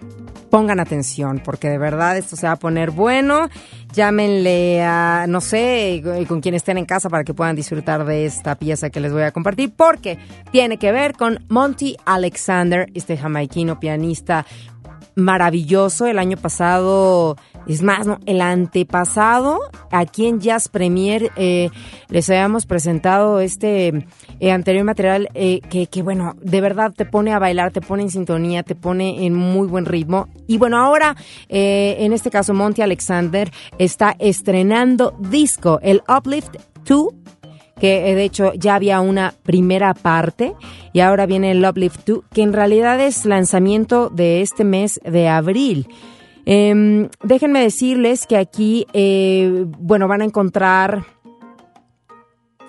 Pongan 0.49 0.81
atención 0.81 1.41
porque 1.43 1.69
de 1.69 1.77
verdad 1.77 2.17
esto 2.17 2.35
se 2.35 2.47
va 2.47 2.53
a 2.53 2.59
poner 2.59 2.91
bueno. 2.91 3.49
Llámenle 3.93 4.83
a, 4.83 5.25
no 5.27 5.39
sé, 5.39 6.03
con 6.27 6.41
quien 6.41 6.53
estén 6.53 6.77
en 6.77 6.85
casa 6.85 7.09
para 7.09 7.23
que 7.23 7.33
puedan 7.33 7.55
disfrutar 7.55 8.03
de 8.03 8.25
esta 8.25 8.55
pieza 8.55 8.89
que 8.89 8.99
les 8.99 9.13
voy 9.13 9.23
a 9.23 9.31
compartir 9.31 9.71
porque 9.73 10.19
tiene 10.51 10.77
que 10.77 10.91
ver 10.91 11.13
con 11.13 11.45
Monty 11.47 11.95
Alexander, 12.05 12.91
este 12.93 13.15
jamaiquino 13.15 13.79
pianista 13.79 14.45
maravilloso. 15.15 16.05
El 16.05 16.19
año 16.19 16.37
pasado, 16.37 17.37
es 17.67 17.81
más, 17.81 18.05
no, 18.05 18.19
el 18.25 18.41
antepasado, 18.41 19.59
aquí 19.91 20.27
en 20.27 20.39
Jazz 20.39 20.69
Premier 20.69 21.31
eh, 21.35 21.69
les 22.09 22.29
habíamos 22.29 22.65
presentado 22.65 23.39
este 23.39 24.07
eh, 24.39 24.51
anterior 24.51 24.83
material 24.83 25.29
eh, 25.33 25.61
que, 25.69 25.87
que, 25.87 26.03
bueno, 26.03 26.35
de 26.41 26.61
verdad 26.61 26.93
te 26.95 27.05
pone 27.05 27.33
a 27.33 27.39
bailar, 27.39 27.71
te 27.71 27.81
pone 27.81 28.03
en 28.03 28.09
sintonía, 28.09 28.63
te 28.63 28.75
pone 28.75 29.25
en 29.25 29.33
muy 29.33 29.67
buen 29.67 29.85
ritmo. 29.85 30.27
Y 30.47 30.57
bueno, 30.57 30.77
ahora, 30.77 31.15
en 31.49 32.13
este 32.13 32.29
caso, 32.29 32.53
Monty 32.53 32.81
Alexander 32.81 33.51
está 33.79 34.15
estrenando 34.19 35.15
disco, 35.19 35.79
el 35.81 36.03
Uplift 36.07 36.55
2 36.85 37.24
que 37.79 38.09
eh, 38.09 38.15
de 38.15 38.23
hecho 38.23 38.53
ya 38.53 38.75
había 38.75 39.01
una 39.01 39.33
primera 39.43 39.93
parte 39.93 40.53
y 40.93 41.01
ahora 41.01 41.25
viene 41.25 41.51
el 41.51 41.61
Love 41.61 41.77
Lift 41.77 42.05
2, 42.05 42.19
que 42.33 42.41
en 42.41 42.53
realidad 42.53 42.99
es 42.99 43.25
lanzamiento 43.25 44.09
de 44.09 44.41
este 44.41 44.63
mes 44.63 44.99
de 45.03 45.27
abril. 45.27 45.87
Em, 46.45 47.09
déjenme 47.23 47.61
decirles 47.61 48.27
que 48.27 48.37
aquí, 48.37 48.85
eh, 48.93 49.65
bueno, 49.79 50.07
van 50.07 50.21
a 50.21 50.25
encontrar 50.25 51.03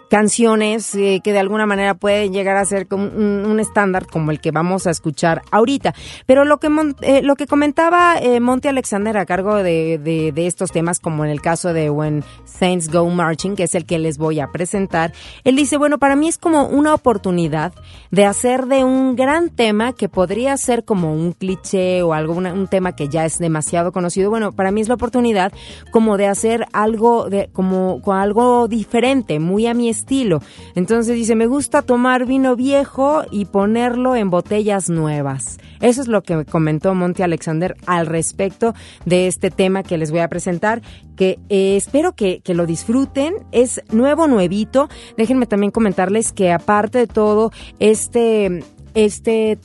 canciones 0.09 0.95
eh, 0.95 1.21
que 1.23 1.33
de 1.33 1.39
alguna 1.39 1.67
manera 1.67 1.95
pueden 1.95 2.33
llegar 2.33 2.57
a 2.57 2.65
ser 2.65 2.87
como 2.87 3.07
un, 3.07 3.59
estándar 3.61 4.07
como 4.07 4.31
el 4.31 4.41
que 4.41 4.51
vamos 4.51 4.87
a 4.87 4.91
escuchar 4.91 5.43
ahorita. 5.51 5.95
Pero 6.27 6.45
lo 6.45 6.59
que, 6.59 6.69
eh, 7.03 7.23
lo 7.23 7.37
que 7.37 7.47
comentaba 7.47 8.19
eh, 8.19 8.41
Monty 8.41 8.69
Alexander 8.69 9.17
a 9.17 9.27
cargo 9.27 9.57
de, 9.57 9.99
de, 9.99 10.47
estos 10.47 10.71
temas, 10.71 11.01
como 11.01 11.25
en 11.25 11.31
el 11.31 11.41
caso 11.41 11.73
de 11.73 11.91
When 11.91 12.23
Saints 12.45 12.91
Go 12.91 13.09
Marching, 13.09 13.57
que 13.57 13.65
es 13.65 13.75
el 13.75 13.87
que 13.87 13.99
les 13.99 14.19
voy 14.19 14.41
a 14.41 14.49
presentar, 14.53 15.13
él 15.45 15.57
dice, 15.57 15.77
bueno, 15.77 15.99
para 15.99 16.17
mí 16.17 16.29
es 16.29 16.39
como 16.39 16.67
una 16.69 16.95
oportunidad 16.95 17.73
de 18.11 18.25
hacer 18.27 18.67
de 18.67 18.85
un 18.85 19.17
gran 19.17 19.51
tema 19.51 19.93
que 19.93 20.09
podría 20.09 20.57
ser 20.57 20.85
como 20.85 21.13
un 21.13 21.33
cliché 21.33 22.03
o 22.03 22.13
algo, 22.13 22.35
un 22.35 22.69
tema 22.69 22.95
que 22.95 23.09
ya 23.09 23.25
es 23.25 23.39
demasiado 23.39 23.93
conocido. 23.93 24.31
Bueno, 24.31 24.53
para 24.53 24.71
mí 24.71 24.83
es 24.83 24.89
la 24.89 24.95
oportunidad 24.95 25.53
como 25.91 26.17
de 26.17 26.27
hacer 26.27 26.67
algo, 26.73 27.29
de, 27.29 27.49
como, 27.53 28.01
como 28.03 28.17
algo 28.17 28.69
diferente, 28.69 29.41
muy 29.41 29.67
a 29.67 29.75
mi 29.75 29.89
estilo. 29.97 30.41
Entonces 30.75 31.15
dice, 31.15 31.35
me 31.35 31.47
gusta 31.47 31.83
tomar 31.83 32.27
vino 32.27 32.57
viejo 32.57 33.25
y 33.31 33.47
ponerlo 33.47 34.17
en 34.17 34.31
botellas 34.31 34.89
nuevas. 34.89 35.59
Eso 35.81 36.01
es 36.01 36.09
lo 36.09 36.23
que 36.23 36.45
comentó 36.45 36.95
Monty 36.95 37.23
Alexander 37.23 37.77
al 37.87 38.07
respecto 38.07 38.75
de 39.05 39.27
este 39.27 39.51
tema 39.51 39.83
que 39.83 39.99
les 39.99 40.11
voy 40.11 40.21
a 40.21 40.29
presentar, 40.29 40.83
que 41.17 41.39
eh, 41.49 41.77
espero 41.77 42.13
que, 42.13 42.41
que, 42.41 42.55
lo 42.55 42.67
disfruten. 42.67 43.35
Es 43.53 43.83
nuevo, 43.91 44.27
nuevito. 44.27 44.89
Déjenme 45.17 45.47
también 45.47 45.71
comentarles 45.71 46.33
que 46.33 46.53
aparte 46.53 46.99
de 46.99 47.07
todo, 47.07 47.53
este, 47.79 48.63
este 48.95 49.59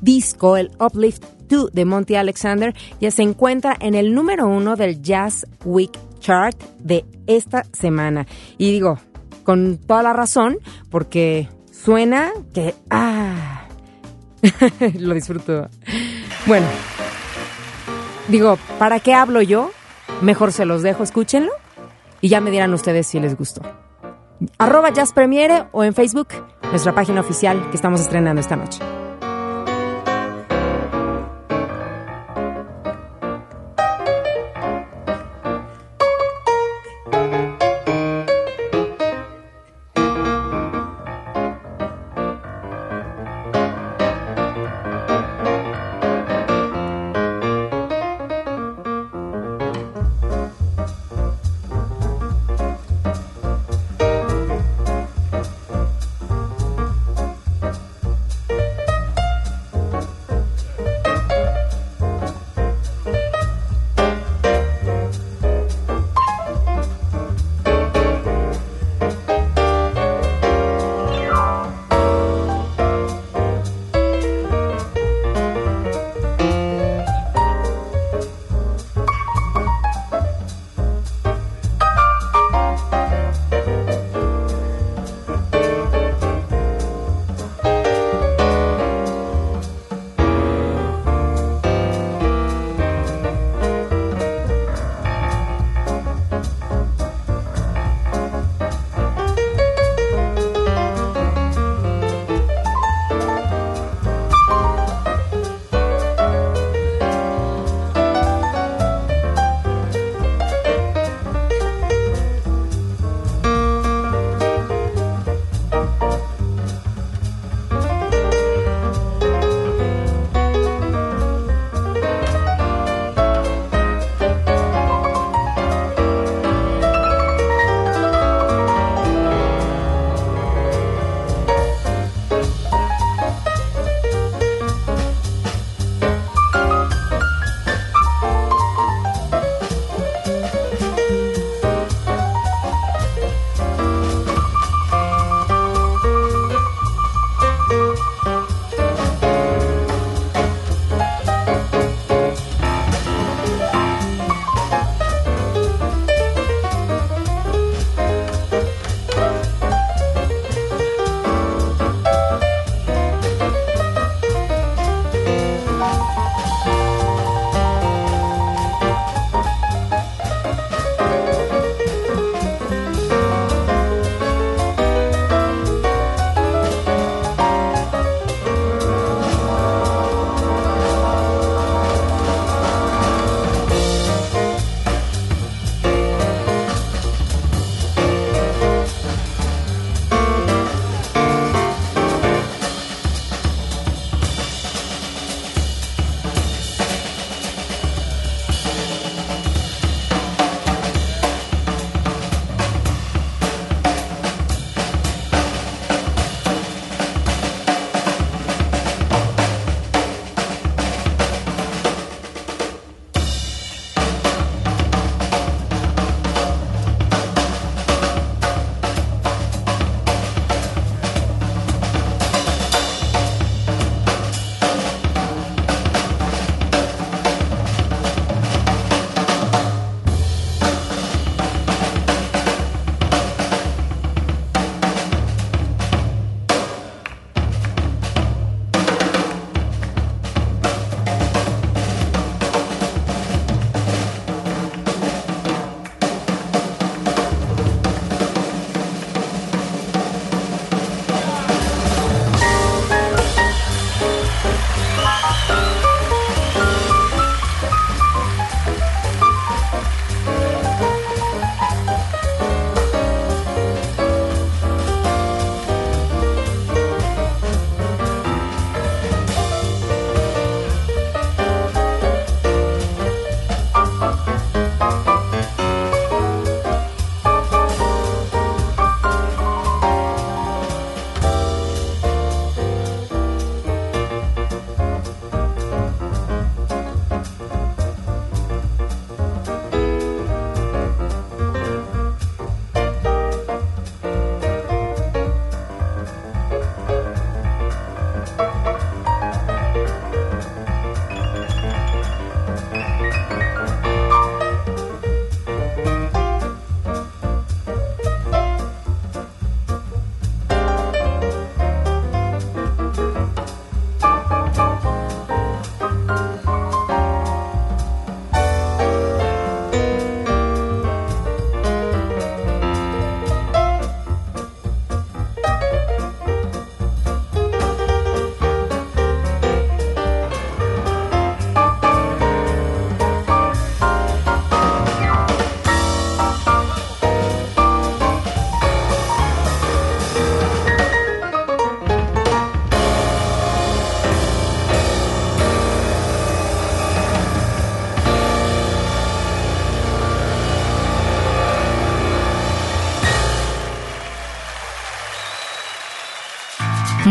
disco, 0.00 0.56
el 0.56 0.70
Uplift 0.80 1.24
2 1.48 1.72
de 1.72 1.84
Monty 1.84 2.14
Alexander, 2.14 2.74
ya 3.00 3.10
se 3.10 3.22
encuentra 3.22 3.76
en 3.80 3.94
el 3.94 4.14
número 4.14 4.46
uno 4.46 4.76
del 4.76 5.02
Jazz 5.02 5.46
Week 5.64 5.92
Chart 6.20 6.60
de 6.78 7.04
esta 7.26 7.64
semana. 7.72 8.26
Y 8.58 8.72
digo, 8.72 8.98
con 9.48 9.78
toda 9.78 10.02
la 10.02 10.12
razón, 10.12 10.58
porque 10.90 11.48
suena 11.72 12.32
que... 12.52 12.74
¡Ah! 12.90 13.66
Lo 14.98 15.14
disfruto. 15.14 15.70
Bueno, 16.44 16.66
digo, 18.28 18.58
¿para 18.78 19.00
qué 19.00 19.14
hablo 19.14 19.40
yo? 19.40 19.70
Mejor 20.20 20.52
se 20.52 20.66
los 20.66 20.82
dejo, 20.82 21.02
escúchenlo 21.02 21.52
y 22.20 22.28
ya 22.28 22.42
me 22.42 22.50
dirán 22.50 22.74
ustedes 22.74 23.06
si 23.06 23.20
les 23.20 23.38
gustó. 23.38 23.62
Arroba 24.58 24.92
Jazz 24.92 25.14
Premiere 25.14 25.64
o 25.72 25.82
en 25.82 25.94
Facebook, 25.94 26.28
nuestra 26.70 26.94
página 26.94 27.22
oficial 27.22 27.70
que 27.70 27.76
estamos 27.76 28.02
estrenando 28.02 28.42
esta 28.42 28.56
noche. 28.56 28.80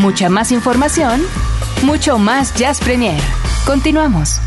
Mucha 0.07 0.29
más 0.29 0.53
información, 0.53 1.21
mucho 1.83 2.17
más 2.17 2.53
Jazz 2.55 2.79
Premier. 2.79 3.21
Continuamos. 3.65 4.39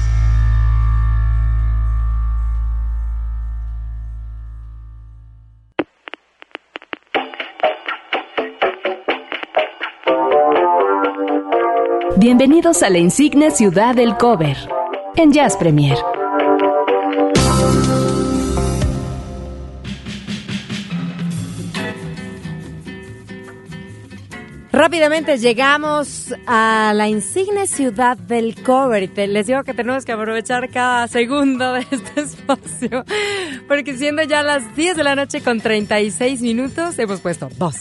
Bienvenidos 12.17 12.83
a 12.83 12.89
la 12.89 12.97
insigne 12.97 13.51
ciudad 13.51 13.95
del 13.95 14.17
cover 14.17 14.57
en 15.17 15.31
Jazz 15.31 15.59
Premier. 15.59 15.99
Rápidamente 24.81 25.37
llegamos 25.37 26.35
a 26.47 26.95
la 26.95 27.07
insigne 27.07 27.67
ciudad 27.67 28.17
del 28.17 28.55
cover. 28.63 29.11
Les 29.29 29.47
digo 29.47 29.63
que 29.63 29.75
tenemos 29.75 30.07
que 30.07 30.13
aprovechar 30.13 30.71
cada 30.71 31.07
segundo 31.07 31.75
de 31.75 31.81
este 31.91 32.21
espacio. 32.23 33.05
Porque 33.69 33.99
siendo 33.99 34.23
ya 34.23 34.43
las 34.43 34.75
10 34.75 34.97
de 34.97 35.05
la 35.05 35.15
noche 35.15 35.43
con 35.43 35.61
36 35.61 36.41
minutos, 36.41 36.99
hemos 36.99 37.21
puesto 37.21 37.51
dos. 37.59 37.77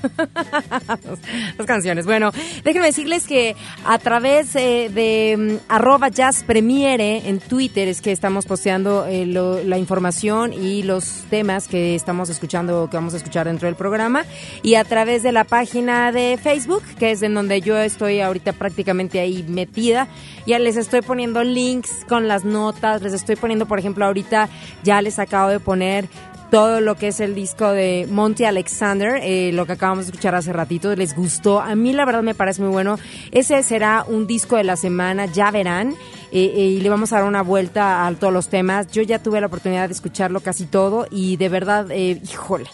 Las 1.58 1.66
canciones. 1.66 2.06
Bueno, 2.06 2.30
déjenme 2.64 2.86
decirles 2.86 3.26
que 3.26 3.56
a 3.84 3.98
través 3.98 4.54
eh, 4.56 4.90
de 4.92 5.36
mm, 5.36 5.72
arroba 5.72 6.08
jazz 6.08 6.42
premiere 6.44 7.28
en 7.28 7.38
Twitter 7.38 7.88
es 7.88 8.00
que 8.00 8.12
estamos 8.12 8.46
posteando 8.46 9.06
eh, 9.06 9.26
la 9.26 9.78
información 9.78 10.52
y 10.52 10.82
los 10.82 11.24
temas 11.30 11.68
que 11.68 11.94
estamos 11.94 12.30
escuchando, 12.30 12.88
que 12.90 12.96
vamos 12.96 13.14
a 13.14 13.18
escuchar 13.18 13.46
dentro 13.46 13.66
del 13.66 13.76
programa. 13.76 14.24
Y 14.62 14.74
a 14.74 14.84
través 14.84 15.22
de 15.22 15.32
la 15.32 15.44
página 15.44 16.12
de 16.12 16.38
Facebook, 16.42 16.82
que 16.98 17.12
es 17.12 17.22
en 17.22 17.34
donde 17.34 17.60
yo 17.60 17.78
estoy 17.78 18.20
ahorita 18.20 18.52
prácticamente 18.52 19.20
ahí 19.20 19.44
metida, 19.48 20.08
ya 20.46 20.58
les 20.58 20.76
estoy 20.76 21.02
poniendo 21.02 21.44
links 21.44 22.04
con 22.08 22.28
las 22.28 22.44
notas, 22.44 23.02
les 23.02 23.12
estoy 23.12 23.36
poniendo, 23.36 23.66
por 23.66 23.78
ejemplo, 23.78 24.04
ahorita 24.04 24.48
ya 24.82 25.02
les 25.02 25.18
acabo 25.18 25.50
de 25.50 25.60
poner 25.60 26.08
todo 26.50 26.80
lo 26.80 26.96
que 26.96 27.08
es 27.08 27.20
el 27.20 27.34
disco 27.34 27.70
de 27.70 28.08
Monty 28.10 28.44
Alexander, 28.44 29.20
eh, 29.22 29.52
lo 29.52 29.66
que 29.66 29.72
acabamos 29.72 30.06
de 30.06 30.10
escuchar 30.10 30.34
hace 30.34 30.52
ratito, 30.52 30.94
les 30.96 31.14
gustó. 31.14 31.60
A 31.60 31.76
mí 31.76 31.92
la 31.92 32.04
verdad 32.04 32.22
me 32.22 32.34
parece 32.34 32.60
muy 32.60 32.72
bueno. 32.72 32.98
Ese 33.30 33.62
será 33.62 34.04
un 34.06 34.26
disco 34.26 34.56
de 34.56 34.64
la 34.64 34.76
semana, 34.76 35.26
ya 35.26 35.50
verán. 35.50 35.94
Eh, 36.32 36.52
eh, 36.54 36.66
y 36.66 36.80
le 36.80 36.88
vamos 36.88 37.12
a 37.12 37.16
dar 37.16 37.24
una 37.24 37.42
vuelta 37.42 38.06
a 38.06 38.14
todos 38.14 38.32
los 38.32 38.48
temas. 38.48 38.90
Yo 38.90 39.02
ya 39.02 39.20
tuve 39.20 39.40
la 39.40 39.46
oportunidad 39.46 39.88
de 39.88 39.94
escucharlo 39.94 40.40
casi 40.40 40.66
todo 40.66 41.06
y 41.10 41.36
de 41.36 41.48
verdad, 41.48 41.88
híjole, 41.90 42.68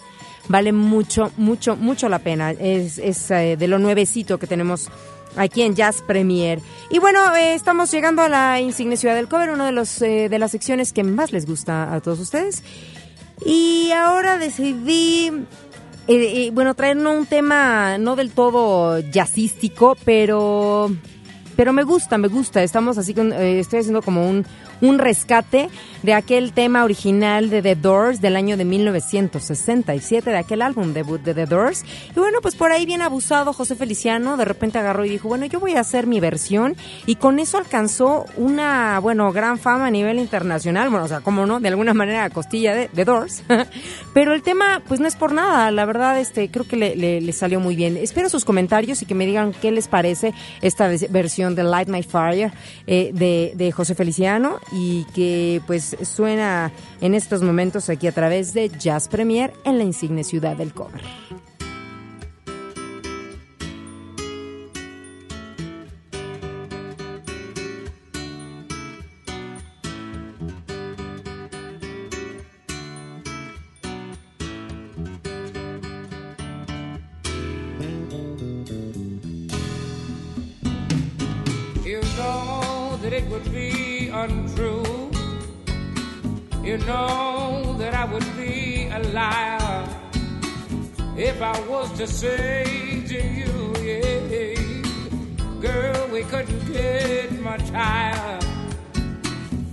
vale 0.49 0.73
mucho, 0.73 1.31
mucho, 1.37 1.77
mucho 1.77 2.09
la 2.09 2.19
pena. 2.19 2.53
Es, 2.53 2.99
es 2.99 3.29
de 3.29 3.69
lo 3.69 3.79
nuevecito 3.79 4.39
que 4.39 4.47
tenemos 4.47 4.89
aquí 5.37 5.63
en 5.63 5.75
Jazz 5.75 6.03
Premier. 6.07 6.61
Y 6.91 6.99
bueno, 6.99 7.35
estamos 7.35 7.91
llegando 7.91 8.23
a 8.23 8.29
la 8.29 8.61
insigne 8.61 8.97
ciudad 8.97 9.15
del 9.15 9.29
cover, 9.29 9.51
una 9.51 9.71
de, 9.71 10.29
de 10.29 10.39
las 10.39 10.51
secciones 10.51 10.93
que 10.93 11.03
más 11.03 11.33
les 11.33 11.47
gusta 11.47 11.95
a 11.95 12.01
todos 12.01 12.21
ustedes. 12.21 12.63
Y 13.45 13.91
ahora 13.93 14.39
decidí, 14.39 15.29
eh, 15.29 15.37
eh, 16.09 16.51
bueno, 16.53 16.75
traer 16.75 16.97
un 16.97 17.27
tema 17.27 17.99
no 17.99 18.17
del 18.17 18.31
todo 18.31 19.01
jazzístico, 19.01 19.97
pero, 20.05 20.91
pero 21.57 21.73
me 21.73 21.83
gusta, 21.83 22.19
me 22.19 22.29
gusta. 22.29 22.63
Estamos 22.63 22.99
así 22.99 23.15
con, 23.15 23.33
eh, 23.33 23.61
estoy 23.61 23.81
haciendo 23.81 24.03
como 24.03 24.29
un, 24.29 24.47
un 24.81 24.99
rescate 24.99 25.69
de 26.03 26.15
aquel 26.15 26.53
tema 26.53 26.85
original 26.85 27.51
de 27.51 27.63
The 27.63 27.75
Doors 27.77 28.21
del 28.21 28.37
año 28.37 28.57
de 28.57 28.65
1967, 28.65 30.31
de 30.31 30.37
aquel 30.37 30.63
álbum 30.63 30.93
debut 30.93 31.21
de 31.21 31.35
The 31.35 31.47
Doors. 31.47 31.85
Y 32.15 32.21
bueno, 32.21 32.39
pues 32.41 32.55
por 32.55 32.73
ahí 32.73 32.87
bien 32.87 33.03
abusado 33.03 33.53
José 33.53 33.75
Feliciano, 33.75 34.37
de 34.37 34.45
repente 34.45 34.79
agarró 34.79 35.05
y 35.05 35.09
dijo, 35.09 35.29
bueno, 35.29 35.47
yo 35.47 35.61
voy 35.61 35.75
a 35.75 35.81
hacer 35.81 36.07
mi 36.07 36.21
versión 36.21 36.77
y 37.07 37.17
con 37.17 37.39
eso 37.39 37.59
alcanzó 37.59 38.25
una, 38.37 39.01
bueno, 39.01 39.33
gran 39.33 39.59
fama 39.59 39.87
a 39.87 39.91
nivel 39.91 40.19
internacional, 40.19 40.91
bueno, 40.91 41.07
o 41.07 41.09
sea, 41.09 41.21
como 41.21 41.47
no, 41.47 41.61
de 41.61 41.69
alguna 41.69 41.95
manera 41.95 42.25
a 42.25 42.31
costilla 42.31 42.75
de 42.75 42.89
The 42.89 43.05
Doors. 43.05 43.43
Pero 44.15 44.33
el 44.33 44.43
tema, 44.43 44.83
pues 44.87 45.01
no 45.01 45.09
es 45.09 45.17
por 45.17 45.33
nada, 45.33 45.71
la 45.71 45.85
verdad, 45.85 46.21
este, 46.21 46.51
creo 46.51 46.67
que 46.67 46.77
le, 46.77 47.33
salió 47.33 47.61
muy 47.61 47.77
bien. 47.77 47.97
Espero 47.97 48.29
sus 48.29 48.45
comentarios 48.45 49.03
y 49.03 49.07
que 49.07 49.15
me 49.15 49.27
digan 49.27 49.53
qué 49.61 49.71
les 49.71 49.89
parece 49.89 50.33
esta 50.63 50.89
versión 51.11 51.55
de 51.55 51.65
Light 51.65 51.89
My 51.89 52.03
Fire 52.03 52.53
eh, 52.87 53.11
de, 53.13 53.53
de 53.57 53.73
José 53.73 53.95
Feliciano 53.95 54.59
y 54.73 55.05
que 55.15 55.61
pues 55.67 55.97
suena 56.03 56.73
en 57.01 57.15
estos 57.15 57.43
momentos 57.43 57.89
aquí 57.89 58.07
a 58.07 58.13
través 58.13 58.53
de 58.55 58.69
Jazz 58.69 59.09
Premier 59.09 59.53
en 59.65 59.79
la 59.79 59.85
insigne 59.85 60.25
ciudad 60.25 60.57
del 60.57 60.73
cover. 60.73 61.03
You 86.67 86.79
know 86.79 87.77
that 87.79 87.95
I 87.95 88.05
would 88.07 88.27
be 88.37 88.89
a 88.93 88.99
liar 89.15 89.89
if 91.17 91.41
I 91.41 91.61
was 91.69 91.93
to 91.93 92.09
say 92.09 93.05
to 93.07 93.15
you, 93.15 93.73
yeah, 93.81 95.61
girl, 95.61 96.09
we 96.09 96.23
couldn't 96.25 96.73
get 96.73 97.31
much 97.41 97.69
higher. 97.71 98.41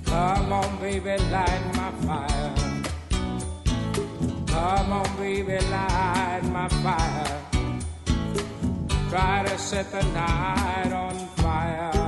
Come 0.06 0.54
on, 0.54 0.78
baby, 0.80 1.18
light 1.32 1.64
my 1.74 1.90
fire. 2.06 2.54
Come 4.46 4.92
on, 4.94 5.18
baby, 5.18 5.58
light 5.72 6.44
my 6.44 6.68
fire. 6.84 7.42
Try 9.10 9.44
to 9.48 9.58
set 9.58 9.92
the 9.92 10.04
night 10.14 10.94
on 10.94 11.16
fire. 11.38 12.03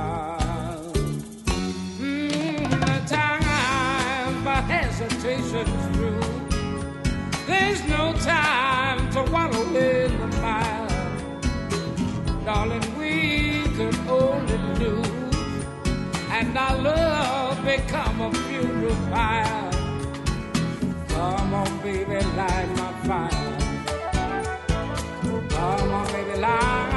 Hesitation's 5.56 5.96
through. 5.96 6.20
There's 7.46 7.82
no 7.88 8.12
time 8.14 9.10
to 9.12 9.22
wallow 9.32 9.62
in 9.76 10.18
the 10.20 10.26
mire. 10.40 10.88
Darling, 12.44 12.98
we 12.98 13.62
could 13.76 13.96
only 14.08 14.58
lose, 14.78 15.64
and 16.30 16.56
our 16.56 16.76
love 16.78 17.64
become 17.64 18.20
a 18.20 18.32
funeral 18.32 18.96
pyre. 19.10 19.70
Come 21.08 21.54
on, 21.54 21.78
baby, 21.82 22.20
light 22.36 22.68
my 22.76 22.92
fire. 23.06 23.58
Come 25.50 25.92
on, 25.92 26.06
baby, 26.12 26.38
light 26.38 26.95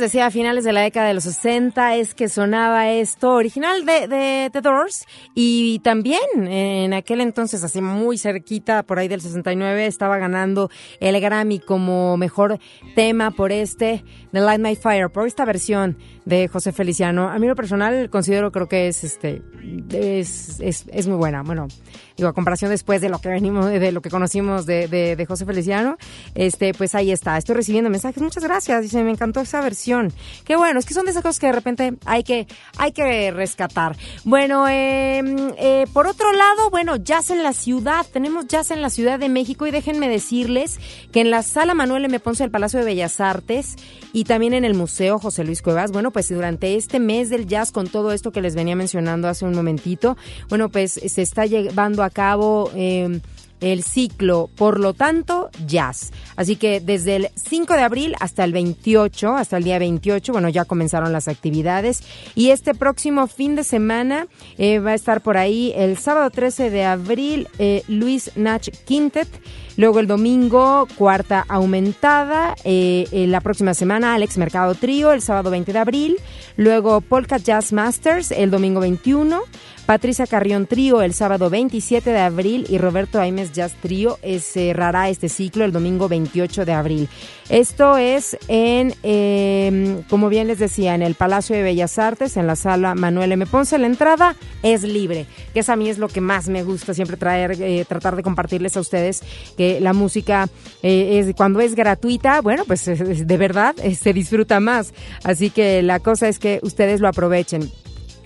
decía, 0.00 0.26
a 0.26 0.30
finales 0.30 0.64
de 0.64 0.72
la 0.72 0.82
década 0.82 1.08
de 1.08 1.14
los 1.14 1.24
60 1.24 1.96
es 1.96 2.14
que 2.14 2.28
sonaba 2.28 2.90
esto 2.90 3.34
original 3.34 3.84
de, 3.84 4.08
de 4.08 4.50
The 4.52 4.60
Doors 4.60 5.06
y 5.34 5.80
también 5.80 6.20
en 6.46 6.92
aquel 6.94 7.20
entonces, 7.20 7.64
así 7.64 7.80
muy 7.80 8.18
cerquita, 8.18 8.82
por 8.82 8.98
ahí 8.98 9.08
del 9.08 9.20
69, 9.20 9.86
estaba 9.86 10.18
ganando 10.18 10.70
el 11.00 11.20
Grammy 11.20 11.58
como 11.58 12.16
mejor 12.16 12.58
tema 12.94 13.30
por 13.30 13.52
este, 13.52 14.04
The 14.32 14.40
Light 14.40 14.60
My 14.60 14.76
Fire, 14.76 15.10
por 15.10 15.26
esta 15.26 15.44
versión 15.44 15.96
de 16.24 16.48
José 16.48 16.72
Feliciano. 16.72 17.28
A 17.28 17.38
mí 17.38 17.46
lo 17.46 17.56
personal 17.56 18.10
considero 18.10 18.52
creo 18.52 18.68
que 18.68 18.88
es 18.88 19.04
este 19.04 19.42
es, 19.90 20.60
es, 20.60 21.06
muy 21.06 21.16
buena. 21.16 21.42
Bueno, 21.42 21.68
digo, 22.16 22.28
a 22.28 22.32
comparación 22.32 22.70
después 22.70 23.00
de 23.00 23.08
lo 23.08 23.18
que 23.18 23.28
venimos, 23.28 23.66
de 23.66 23.92
lo 23.92 24.02
que 24.02 24.10
conocimos 24.10 24.66
de, 24.66 24.88
de, 24.88 25.26
José 25.26 25.46
Feliciano, 25.46 25.96
este, 26.34 26.74
pues 26.74 26.94
ahí 26.94 27.10
está. 27.10 27.36
Estoy 27.36 27.56
recibiendo 27.56 27.90
mensajes. 27.90 28.22
Muchas 28.22 28.44
gracias. 28.44 28.82
Dice, 28.82 29.02
me 29.02 29.10
encantó 29.10 29.40
esa 29.40 29.60
versión. 29.60 30.12
Qué 30.44 30.56
bueno, 30.56 30.78
es 30.78 30.86
que 30.86 30.94
son 30.94 31.04
de 31.04 31.12
esas 31.12 31.22
cosas 31.22 31.40
que 31.40 31.46
de 31.46 31.52
repente 31.52 31.94
hay 32.04 32.22
que, 32.22 32.46
hay 32.76 32.92
que 32.92 33.30
rescatar. 33.30 33.96
Bueno, 34.24 34.68
em, 34.68 35.52
eh, 35.58 35.86
por 35.92 36.06
otro 36.06 36.32
lado, 36.32 36.70
bueno, 36.70 36.96
jazz 36.96 37.30
en 37.30 37.42
la 37.42 37.52
ciudad. 37.52 38.06
Tenemos 38.12 38.46
jazz 38.46 38.70
en 38.70 38.82
la 38.82 38.90
Ciudad 38.90 39.18
de 39.18 39.28
México 39.28 39.66
y 39.66 39.70
déjenme 39.70 40.08
decirles 40.08 40.78
que 41.12 41.20
en 41.20 41.30
la 41.30 41.42
sala 41.42 41.74
Manuel 41.74 42.04
M. 42.04 42.20
Ponce 42.20 42.44
del 42.44 42.50
Palacio 42.50 42.78
de 42.78 42.84
Bellas 42.84 43.20
Artes 43.20 43.76
también 44.24 44.54
en 44.54 44.64
el 44.64 44.74
Museo 44.74 45.18
José 45.18 45.44
Luis 45.44 45.62
Cuevas, 45.62 45.92
bueno, 45.92 46.10
pues 46.10 46.28
durante 46.28 46.76
este 46.76 47.00
mes 47.00 47.30
del 47.30 47.46
jazz 47.46 47.72
con 47.72 47.88
todo 47.88 48.12
esto 48.12 48.32
que 48.32 48.40
les 48.40 48.54
venía 48.54 48.76
mencionando 48.76 49.28
hace 49.28 49.44
un 49.44 49.54
momentito, 49.54 50.16
bueno, 50.48 50.68
pues 50.68 50.92
se 50.92 51.22
está 51.22 51.46
llevando 51.46 52.02
a 52.02 52.10
cabo 52.10 52.70
eh, 52.74 53.20
el 53.60 53.82
ciclo, 53.82 54.48
por 54.56 54.80
lo 54.80 54.94
tanto, 54.94 55.50
jazz. 55.66 56.12
Así 56.36 56.56
que 56.56 56.80
desde 56.80 57.16
el 57.16 57.28
5 57.34 57.74
de 57.74 57.82
abril 57.82 58.14
hasta 58.20 58.44
el 58.44 58.52
28, 58.52 59.34
hasta 59.34 59.56
el 59.56 59.64
día 59.64 59.78
28, 59.78 60.32
bueno, 60.32 60.48
ya 60.48 60.64
comenzaron 60.64 61.12
las 61.12 61.28
actividades. 61.28 62.02
Y 62.34 62.50
este 62.50 62.74
próximo 62.74 63.26
fin 63.26 63.56
de 63.56 63.64
semana 63.64 64.26
eh, 64.56 64.78
va 64.78 64.90
a 64.90 64.94
estar 64.94 65.20
por 65.20 65.36
ahí 65.36 65.72
el 65.76 65.98
sábado 65.98 66.30
13 66.30 66.70
de 66.70 66.84
abril 66.84 67.48
eh, 67.58 67.82
Luis 67.88 68.32
Nach 68.36 68.68
Quintet. 68.84 69.28
Luego 69.76 70.00
el 70.00 70.08
domingo, 70.08 70.88
cuarta 70.96 71.44
aumentada. 71.48 72.56
Eh, 72.64 73.06
la 73.28 73.40
próxima 73.40 73.74
semana, 73.74 74.14
Alex 74.14 74.36
Mercado 74.36 74.74
Trío, 74.74 75.12
el 75.12 75.22
sábado 75.22 75.50
20 75.50 75.72
de 75.72 75.78
abril. 75.78 76.16
Luego 76.56 77.00
Polka 77.00 77.36
Jazz 77.36 77.72
Masters, 77.72 78.32
el 78.32 78.50
domingo 78.50 78.80
21. 78.80 79.40
Patricia 79.88 80.26
Carrión 80.26 80.66
Trío 80.66 81.00
el 81.00 81.14
sábado 81.14 81.48
27 81.48 82.10
de 82.10 82.18
abril 82.18 82.66
y 82.68 82.76
Roberto 82.76 83.18
Aimes 83.18 83.52
Jazz 83.52 83.72
Trío 83.80 84.18
eh, 84.20 84.38
cerrará 84.38 85.08
este 85.08 85.30
ciclo 85.30 85.64
el 85.64 85.72
domingo 85.72 86.10
28 86.10 86.66
de 86.66 86.72
abril. 86.74 87.08
Esto 87.48 87.96
es 87.96 88.36
en, 88.48 88.92
em, 89.02 90.02
como 90.02 90.28
bien 90.28 90.46
les 90.46 90.58
decía, 90.58 90.94
en 90.94 91.00
el 91.00 91.14
Palacio 91.14 91.56
de 91.56 91.62
Bellas 91.62 91.98
Artes, 91.98 92.36
en 92.36 92.46
la 92.46 92.54
sala 92.54 92.94
Manuel 92.94 93.32
M. 93.32 93.46
Ponce. 93.46 93.78
La 93.78 93.86
entrada 93.86 94.36
es 94.62 94.82
libre, 94.82 95.24
que 95.54 95.60
eso 95.60 95.72
a 95.72 95.76
mí 95.76 95.88
es 95.88 95.96
lo 95.96 96.08
que 96.08 96.20
más 96.20 96.50
me 96.50 96.64
gusta 96.64 96.92
siempre 96.92 97.16
traer, 97.16 97.52
eh, 97.52 97.86
tratar 97.88 98.14
de 98.14 98.22
compartirles 98.22 98.76
a 98.76 98.80
ustedes, 98.80 99.22
que 99.56 99.80
la 99.80 99.94
música 99.94 100.50
eh, 100.82 101.18
es 101.18 101.34
cuando 101.34 101.60
es 101.60 101.74
gratuita, 101.74 102.42
bueno, 102.42 102.64
pues 102.66 102.84
de 103.26 103.36
verdad 103.38 103.74
se 103.74 104.12
disfruta 104.12 104.60
más. 104.60 104.92
Así 105.24 105.48
que 105.48 105.82
la 105.82 105.98
cosa 105.98 106.28
es 106.28 106.38
que 106.38 106.60
ustedes 106.62 107.00
lo 107.00 107.08
aprovechen. 107.08 107.72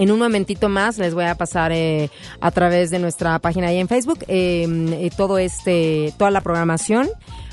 En 0.03 0.11
un 0.11 0.19
momentito 0.19 0.69
más 0.69 0.99
les 0.99 1.15
voy 1.15 1.27
a 1.27 1.37
pasar 1.37 1.71
eh, 1.71 2.11
a 2.41 2.51
través 2.51 2.91
de 2.91 2.99
nuestra 2.99 3.39
página 3.39 3.69
ahí 3.69 3.79
en 3.79 3.87
Facebook 3.87 4.25
em, 4.27 4.93
eh, 4.93 5.13
todo 5.17 5.39
este, 5.39 6.13
toda 6.19 6.33
la 6.33 6.41
programación 6.41 7.09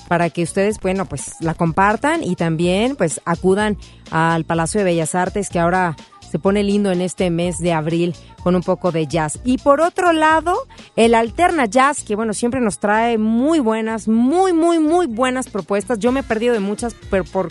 para 0.07 0.31
que 0.31 0.41
ustedes, 0.41 0.79
bueno, 0.79 1.05
pues 1.05 1.35
la 1.41 1.53
compartan 1.53 2.23
y 2.23 2.35
también 2.35 2.95
pues 2.95 3.21
acudan 3.23 3.77
al 4.09 4.45
Palacio 4.45 4.79
de 4.79 4.85
Bellas 4.85 5.13
Artes 5.13 5.47
que 5.51 5.59
ahora 5.59 5.95
se 6.27 6.39
pone 6.39 6.63
lindo 6.63 6.91
en 6.91 7.01
este 7.01 7.29
mes 7.29 7.59
de 7.59 7.71
abril 7.71 8.15
con 8.41 8.55
un 8.55 8.63
poco 8.63 8.91
de 8.91 9.05
jazz. 9.05 9.39
Y 9.43 9.59
por 9.59 9.79
otro 9.79 10.12
lado, 10.12 10.55
el 10.95 11.13
Alterna 11.13 11.67
Jazz, 11.67 12.03
que 12.03 12.15
bueno, 12.15 12.33
siempre 12.33 12.62
nos 12.62 12.79
trae 12.79 13.19
muy 13.19 13.59
buenas, 13.59 14.07
muy, 14.07 14.53
muy, 14.53 14.79
muy 14.79 15.05
buenas 15.05 15.49
propuestas. 15.49 15.99
Yo 15.99 16.12
me 16.12 16.21
he 16.21 16.23
perdido 16.23 16.55
de 16.55 16.62
muchas, 16.62 16.95
pero 17.12 17.25
por 17.25 17.49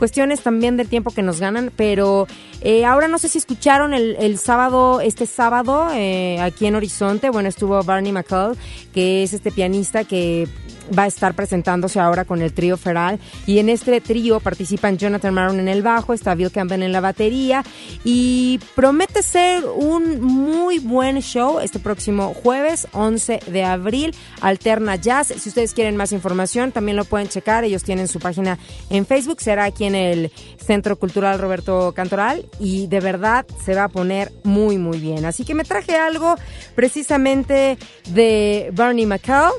cuestiones 0.00 0.40
también 0.40 0.78
del 0.78 0.88
tiempo 0.88 1.10
que 1.10 1.22
nos 1.22 1.40
ganan, 1.40 1.70
pero 1.76 2.26
eh, 2.62 2.86
ahora 2.86 3.06
no 3.06 3.18
sé 3.18 3.28
si 3.28 3.36
escucharon 3.36 3.92
el, 3.92 4.16
el 4.18 4.38
sábado, 4.38 5.02
este 5.02 5.26
sábado, 5.26 5.88
eh, 5.92 6.40
aquí 6.40 6.66
en 6.66 6.74
Horizonte, 6.74 7.28
bueno, 7.28 7.50
estuvo 7.50 7.82
Barney 7.82 8.10
McCall, 8.10 8.56
que 8.94 9.22
es 9.22 9.34
este 9.34 9.52
pianista 9.52 10.04
que 10.04 10.48
va 10.96 11.04
a 11.04 11.06
estar 11.06 11.34
presentándose 11.34 12.00
ahora 12.00 12.24
con 12.24 12.42
el 12.42 12.52
trío 12.52 12.76
Feral. 12.76 13.18
Y 13.46 13.58
en 13.58 13.68
este 13.68 14.00
trío 14.00 14.40
participan 14.40 14.98
Jonathan 14.98 15.34
Maron 15.34 15.60
en 15.60 15.68
el 15.68 15.82
bajo, 15.82 16.12
está 16.12 16.34
Bill 16.34 16.50
Campbell 16.50 16.82
en 16.82 16.92
la 16.92 17.00
batería. 17.00 17.64
Y 18.04 18.60
promete 18.74 19.22
ser 19.22 19.64
un 19.64 20.20
muy 20.20 20.78
buen 20.78 21.20
show 21.20 21.60
este 21.60 21.78
próximo 21.78 22.34
jueves 22.34 22.88
11 22.92 23.40
de 23.46 23.64
abril. 23.64 24.14
Alterna 24.40 24.96
Jazz. 24.96 25.28
Si 25.28 25.48
ustedes 25.48 25.74
quieren 25.74 25.96
más 25.96 26.12
información, 26.12 26.72
también 26.72 26.96
lo 26.96 27.04
pueden 27.04 27.28
checar. 27.28 27.64
Ellos 27.64 27.82
tienen 27.82 28.08
su 28.08 28.18
página 28.18 28.58
en 28.88 29.06
Facebook. 29.06 29.40
Será 29.40 29.64
aquí 29.64 29.84
en 29.84 29.94
el 29.94 30.32
Centro 30.58 30.98
Cultural 30.98 31.38
Roberto 31.38 31.92
Cantoral. 31.94 32.46
Y 32.58 32.86
de 32.86 33.00
verdad 33.00 33.46
se 33.64 33.74
va 33.74 33.84
a 33.84 33.88
poner 33.88 34.32
muy, 34.44 34.78
muy 34.78 34.98
bien. 34.98 35.24
Así 35.24 35.44
que 35.44 35.54
me 35.54 35.64
traje 35.64 35.96
algo 35.96 36.36
precisamente 36.74 37.78
de 38.08 38.70
Barney 38.72 39.06
McCall 39.06 39.52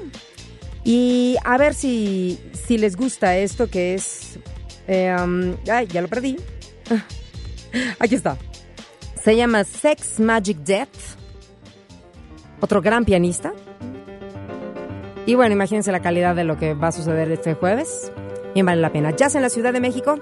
y 0.84 1.36
a 1.44 1.58
ver 1.58 1.74
si, 1.74 2.40
si 2.54 2.78
les 2.78 2.96
gusta 2.96 3.38
esto 3.38 3.70
que 3.70 3.94
es... 3.94 4.40
Eh, 4.88 5.16
um, 5.20 5.56
ay, 5.72 5.88
ya 5.88 6.02
lo 6.02 6.08
perdí. 6.08 6.38
Aquí 8.00 8.16
está. 8.16 8.38
Se 9.24 9.36
llama 9.36 9.64
Sex 9.64 10.20
Magic 10.20 10.58
Death. 10.58 10.90
Otro 12.60 12.82
gran 12.82 13.06
pianista. 13.06 13.54
Y 15.26 15.36
bueno, 15.36 15.54
imagínense 15.54 15.92
la 15.92 16.02
calidad 16.02 16.36
de 16.36 16.44
lo 16.44 16.58
que 16.58 16.74
va 16.74 16.88
a 16.88 16.92
suceder 16.92 17.32
este 17.32 17.54
jueves. 17.54 18.12
Bien 18.54 18.66
vale 18.66 18.82
la 18.82 18.92
pena. 18.92 19.16
Jazz 19.16 19.36
en 19.36 19.44
la 19.44 19.50
Ciudad 19.50 19.72
de 19.72 19.80
México. 19.80 20.18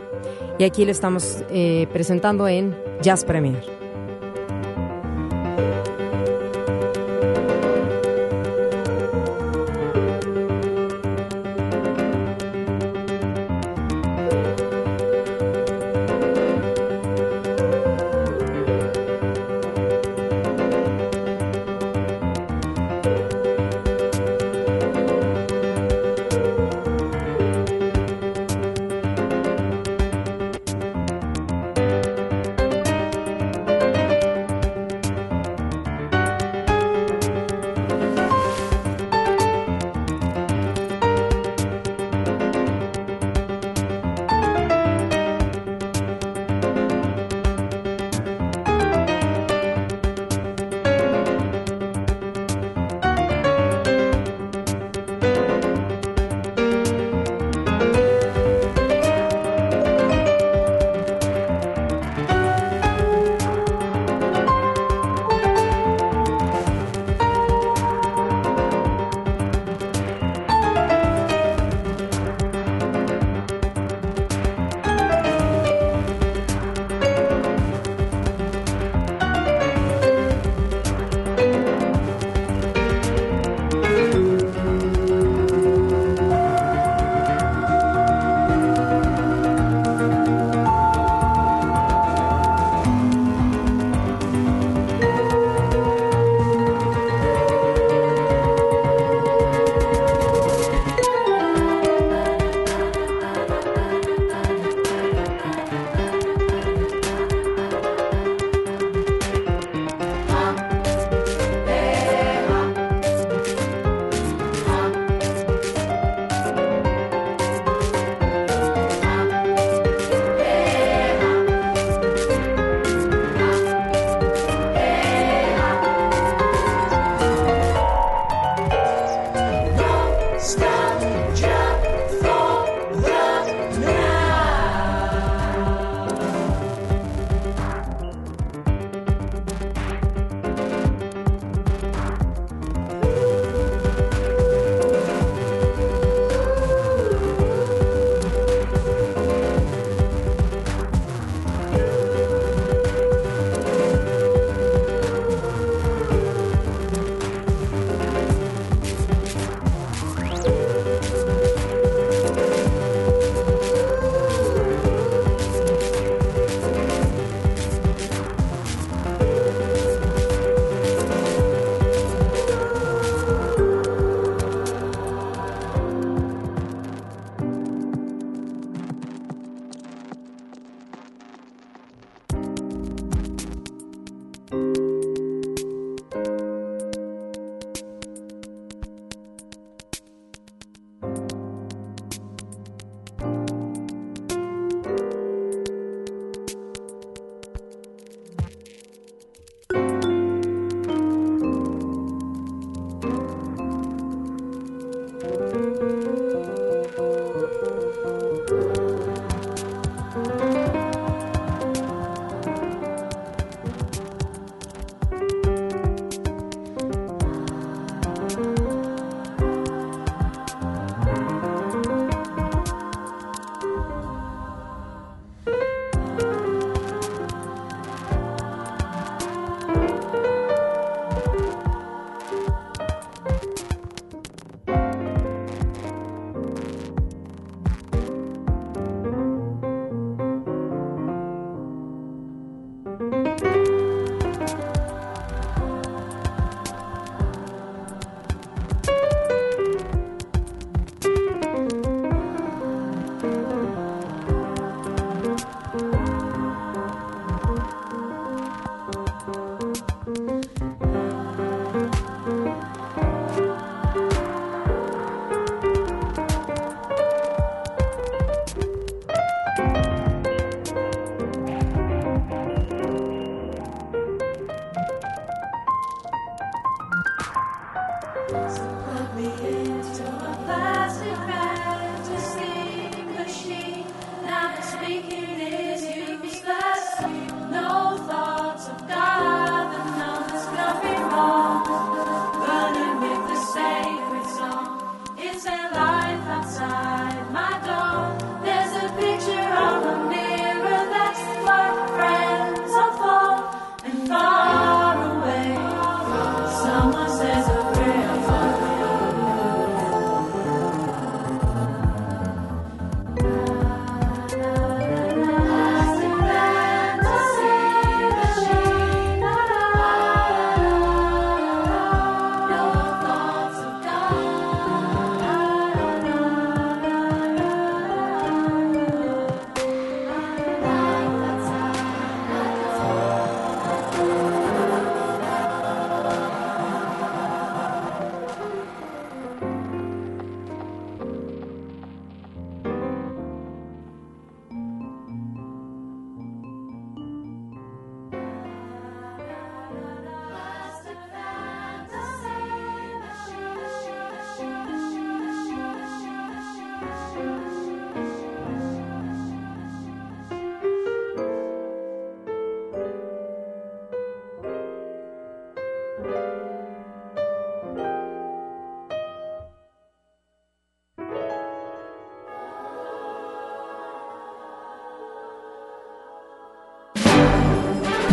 Y 0.57 0.65
aquí 0.65 0.83
lo 0.83 0.91
estamos 0.91 1.43
eh, 1.49 1.87
presentando 1.93 2.47
en 2.47 2.75
Jazz 3.01 3.23
Premier. 3.23 3.79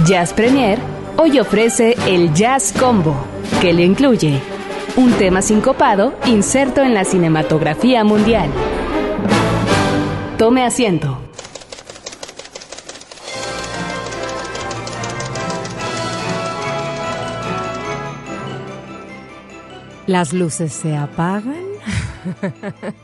Jazz 0.07 0.33
Premier 0.33 0.79
hoy 1.17 1.41
ofrece 1.41 1.97
el 2.07 2.33
Jazz 2.33 2.73
Combo, 2.79 3.17
que 3.61 3.73
le 3.73 3.83
incluye 3.83 4.41
un 4.97 5.11
tema 5.15 5.43
sincopado 5.43 6.15
inserto 6.27 6.81
en 6.85 6.95
la 6.95 7.05
cinematografía 7.05 8.05
mundial. 8.05 8.49
Tome 10.39 10.65
asiento. 10.65 11.21
Las 20.07 20.33
luces 20.33 20.73
se 20.73 20.97
apagan. 20.97 21.65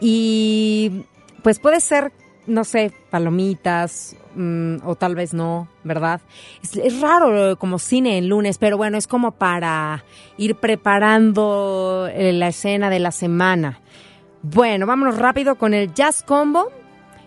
y 0.00 1.06
pues 1.42 1.58
puede 1.60 1.80
ser, 1.80 2.12
no 2.46 2.64
sé, 2.64 2.92
palomitas 3.08 4.16
mm, 4.36 4.86
o 4.86 4.94
tal 4.94 5.14
vez 5.14 5.34
no, 5.34 5.68
¿verdad? 5.84 6.20
Es, 6.62 7.00
raro 7.00 7.56
como 7.58 7.78
cine 7.78 8.18
en 8.18 8.28
lunes, 8.28 8.58
pero 8.58 8.76
bueno, 8.76 8.98
es 8.98 9.06
como 9.06 9.32
para 9.32 10.04
ir 10.36 10.56
preparando 10.56 12.08
eh, 12.12 12.32
la 12.32 12.48
escena 12.48 12.90
de 12.90 12.98
la 12.98 13.10
semana. 13.10 13.80
Bueno, 14.42 14.86
vámonos 14.86 15.18
rápido 15.18 15.56
con 15.56 15.74
el 15.74 15.92
Jazz 15.94 16.22
Combo 16.22 16.70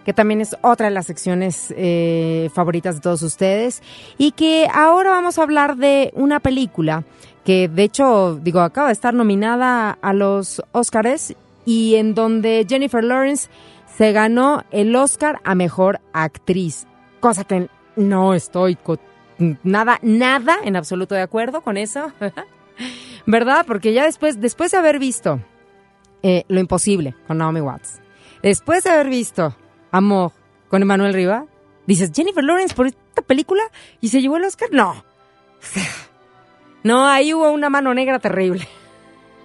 que 0.06 0.14
también 0.14 0.42
es 0.42 0.56
otra 0.62 0.88
de 0.88 0.92
las 0.92 1.06
secciones 1.06 1.72
eh, 1.78 2.50
favoritas 2.56 2.96
de 2.96 3.02
todos 3.02 3.22
ustedes, 3.22 3.84
y 4.18 4.32
que 4.32 4.68
ahora 4.74 5.12
vamos 5.12 5.38
a 5.38 5.44
hablar 5.44 5.76
de 5.76 6.12
una 6.16 6.40
película 6.40 7.04
que 7.44 7.68
de 7.68 7.84
hecho, 7.84 8.40
digo, 8.42 8.62
acaba 8.62 8.88
de 8.88 8.94
estar 8.94 9.14
nominada 9.14 9.98
a 10.02 10.14
los 10.14 10.62
Oscars 10.72 11.36
y 11.66 11.96
en 11.96 12.14
donde 12.14 12.66
Jennifer 12.68 13.04
Lawrence 13.04 13.50
se 13.98 14.12
ganó 14.12 14.64
el 14.72 14.96
Oscar 14.96 15.40
a 15.44 15.56
Mejor 15.56 16.00
Actriz, 16.14 16.88
cosa 17.20 17.44
que 17.44 17.70
no 17.96 18.34
estoy 18.34 18.78
nada, 19.64 20.00
nada 20.02 20.58
en 20.64 20.76
absoluto 20.76 21.16
de 21.16 21.22
acuerdo 21.22 21.62
con 21.62 21.78
eso, 21.78 22.12
¿verdad? 23.26 23.66
Porque 23.66 23.94
ya 23.94 24.06
después, 24.06 24.40
después 24.40 24.72
de 24.72 24.78
haber 24.78 25.00
visto 25.00 25.40
eh, 26.24 26.44
Lo 26.48 26.60
Imposible 26.60 27.16
con 27.28 27.38
Naomi 27.38 27.62
Watts, 27.62 28.02
después 28.44 28.84
de 28.84 28.92
haber 28.92 29.10
visto 29.10 29.56
Amor 29.92 30.32
con 30.70 30.82
Emanuel 30.82 31.14
Riva, 31.14 31.46
dices, 31.88 32.12
Jennifer 32.14 32.44
Lawrence 32.44 32.76
por 32.76 32.88
esta 32.88 33.22
película 33.22 33.64
y 34.02 34.10
se 34.10 34.22
llevó 34.22 34.38
el 34.38 34.44
Oscar, 34.44 34.70
no. 34.72 35.04
No, 36.82 37.10
ahí 37.10 37.34
hubo 37.34 37.52
una 37.52 37.70
mano 37.70 37.94
negra 37.94 38.20
terrible. 38.20 38.66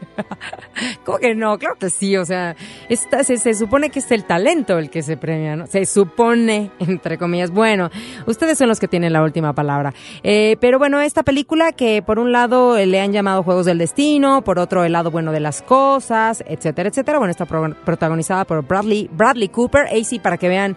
¿Cómo 1.04 1.18
que 1.18 1.34
no? 1.34 1.58
Claro 1.58 1.76
que 1.78 1.90
sí, 1.90 2.16
o 2.16 2.24
sea, 2.24 2.56
esta, 2.88 3.24
se, 3.24 3.36
se 3.36 3.54
supone 3.54 3.90
que 3.90 3.98
es 4.00 4.10
el 4.10 4.24
talento 4.24 4.78
el 4.78 4.90
que 4.90 5.02
se 5.02 5.16
premia, 5.16 5.56
¿no? 5.56 5.66
Se 5.66 5.86
supone, 5.86 6.70
entre 6.80 7.18
comillas. 7.18 7.50
Bueno, 7.50 7.90
ustedes 8.26 8.58
son 8.58 8.68
los 8.68 8.80
que 8.80 8.88
tienen 8.88 9.12
la 9.12 9.22
última 9.22 9.52
palabra. 9.54 9.92
Eh, 10.22 10.56
pero 10.60 10.78
bueno, 10.78 11.00
esta 11.00 11.22
película 11.22 11.72
que 11.72 12.02
por 12.02 12.18
un 12.18 12.32
lado 12.32 12.76
eh, 12.76 12.86
le 12.86 13.00
han 13.00 13.12
llamado 13.12 13.42
Juegos 13.42 13.66
del 13.66 13.78
Destino, 13.78 14.42
por 14.42 14.58
otro 14.58 14.84
el 14.84 14.92
lado 14.92 15.10
bueno 15.10 15.32
de 15.32 15.40
las 15.40 15.62
cosas, 15.62 16.42
etcétera, 16.46 16.88
etcétera. 16.88 17.18
Bueno, 17.18 17.30
está 17.30 17.46
pro- 17.46 17.74
protagonizada 17.84 18.44
por 18.44 18.66
Bradley, 18.66 19.08
Bradley 19.12 19.48
Cooper, 19.48 19.86
AC 19.86 20.20
para 20.22 20.38
que 20.38 20.48
vean 20.48 20.76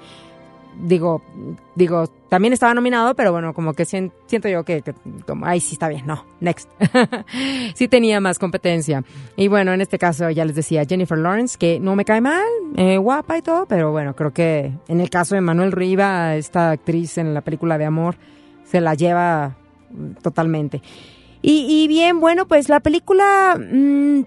digo, 0.79 1.21
digo, 1.75 2.07
también 2.29 2.53
estaba 2.53 2.73
nominado, 2.73 3.13
pero 3.15 3.31
bueno, 3.31 3.53
como 3.53 3.73
que 3.73 3.83
sien- 3.85 4.11
siento 4.27 4.47
yo 4.49 4.63
que, 4.63 4.83
como, 5.25 5.45
ay, 5.45 5.59
sí 5.59 5.73
está 5.73 5.87
bien, 5.87 6.05
no, 6.05 6.25
next. 6.39 6.69
sí 7.75 7.87
tenía 7.87 8.19
más 8.19 8.39
competencia. 8.39 9.03
Y 9.35 9.47
bueno, 9.47 9.73
en 9.73 9.81
este 9.81 9.97
caso 9.97 10.29
ya 10.29 10.45
les 10.45 10.55
decía 10.55 10.83
Jennifer 10.85 11.17
Lawrence, 11.17 11.57
que 11.57 11.79
no 11.79 11.95
me 11.95 12.05
cae 12.05 12.21
mal, 12.21 12.43
eh, 12.75 12.97
guapa 12.97 13.37
y 13.37 13.41
todo, 13.41 13.65
pero 13.65 13.91
bueno, 13.91 14.15
creo 14.15 14.31
que 14.33 14.71
en 14.87 15.01
el 15.01 15.09
caso 15.09 15.35
de 15.35 15.41
Manuel 15.41 15.71
Riva, 15.71 16.35
esta 16.35 16.71
actriz 16.71 17.17
en 17.17 17.33
la 17.33 17.41
película 17.41 17.77
de 17.77 17.85
amor, 17.85 18.15
se 18.65 18.81
la 18.81 18.93
lleva 18.95 19.55
totalmente. 20.21 20.81
Y, 21.41 21.83
y 21.83 21.87
bien, 21.87 22.19
bueno, 22.19 22.47
pues 22.47 22.67
la 22.67 22.79
película 22.81 23.57
mm, 23.57 24.21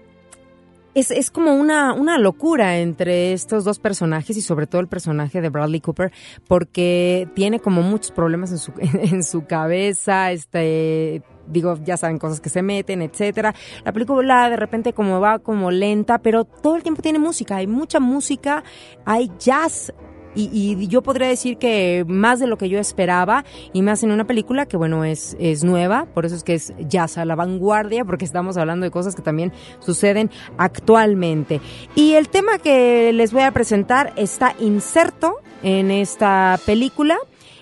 es, 0.93 1.11
es 1.11 1.31
como 1.31 1.53
una, 1.53 1.93
una 1.93 2.17
locura 2.17 2.77
entre 2.79 3.33
estos 3.33 3.63
dos 3.63 3.79
personajes 3.79 4.35
y 4.37 4.41
sobre 4.41 4.67
todo 4.67 4.81
el 4.81 4.87
personaje 4.87 5.41
de 5.41 5.49
Bradley 5.49 5.81
Cooper 5.81 6.11
porque 6.47 7.27
tiene 7.33 7.59
como 7.59 7.81
muchos 7.81 8.11
problemas 8.11 8.51
en 8.51 8.57
su, 8.57 8.73
en 8.79 9.23
su 9.23 9.45
cabeza, 9.45 10.31
este 10.31 11.23
digo, 11.47 11.77
ya 11.83 11.97
saben, 11.97 12.17
cosas 12.17 12.39
que 12.39 12.49
se 12.49 12.61
meten, 12.61 13.01
etcétera. 13.01 13.53
La 13.83 13.91
película 13.91 14.49
de 14.49 14.55
repente 14.55 14.93
como 14.93 15.19
va 15.19 15.39
como 15.39 15.71
lenta, 15.71 16.19
pero 16.19 16.45
todo 16.45 16.75
el 16.75 16.83
tiempo 16.83 17.01
tiene 17.01 17.19
música, 17.19 17.57
hay 17.57 17.67
mucha 17.67 17.99
música, 17.99 18.63
hay 19.05 19.31
jazz 19.39 19.93
y, 20.35 20.49
y 20.53 20.87
yo 20.87 21.01
podría 21.01 21.27
decir 21.27 21.57
que 21.57 22.05
más 22.07 22.39
de 22.39 22.47
lo 22.47 22.57
que 22.57 22.69
yo 22.69 22.79
esperaba 22.79 23.43
y 23.73 23.81
más 23.81 24.03
en 24.03 24.11
una 24.11 24.25
película 24.25 24.65
que 24.65 24.77
bueno 24.77 25.03
es, 25.03 25.35
es 25.39 25.63
nueva, 25.63 26.05
por 26.13 26.25
eso 26.25 26.35
es 26.35 26.43
que 26.43 26.53
es 26.53 26.73
jazz 26.87 27.17
a 27.17 27.25
la 27.25 27.35
vanguardia, 27.35 28.05
porque 28.05 28.25
estamos 28.25 28.57
hablando 28.57 28.83
de 28.85 28.91
cosas 28.91 29.15
que 29.15 29.21
también 29.21 29.51
suceden 29.79 30.29
actualmente. 30.57 31.61
Y 31.95 32.13
el 32.13 32.29
tema 32.29 32.59
que 32.59 33.11
les 33.13 33.33
voy 33.33 33.43
a 33.43 33.51
presentar 33.51 34.13
está 34.15 34.55
inserto 34.59 35.35
en 35.63 35.91
esta 35.91 36.59
película 36.65 37.17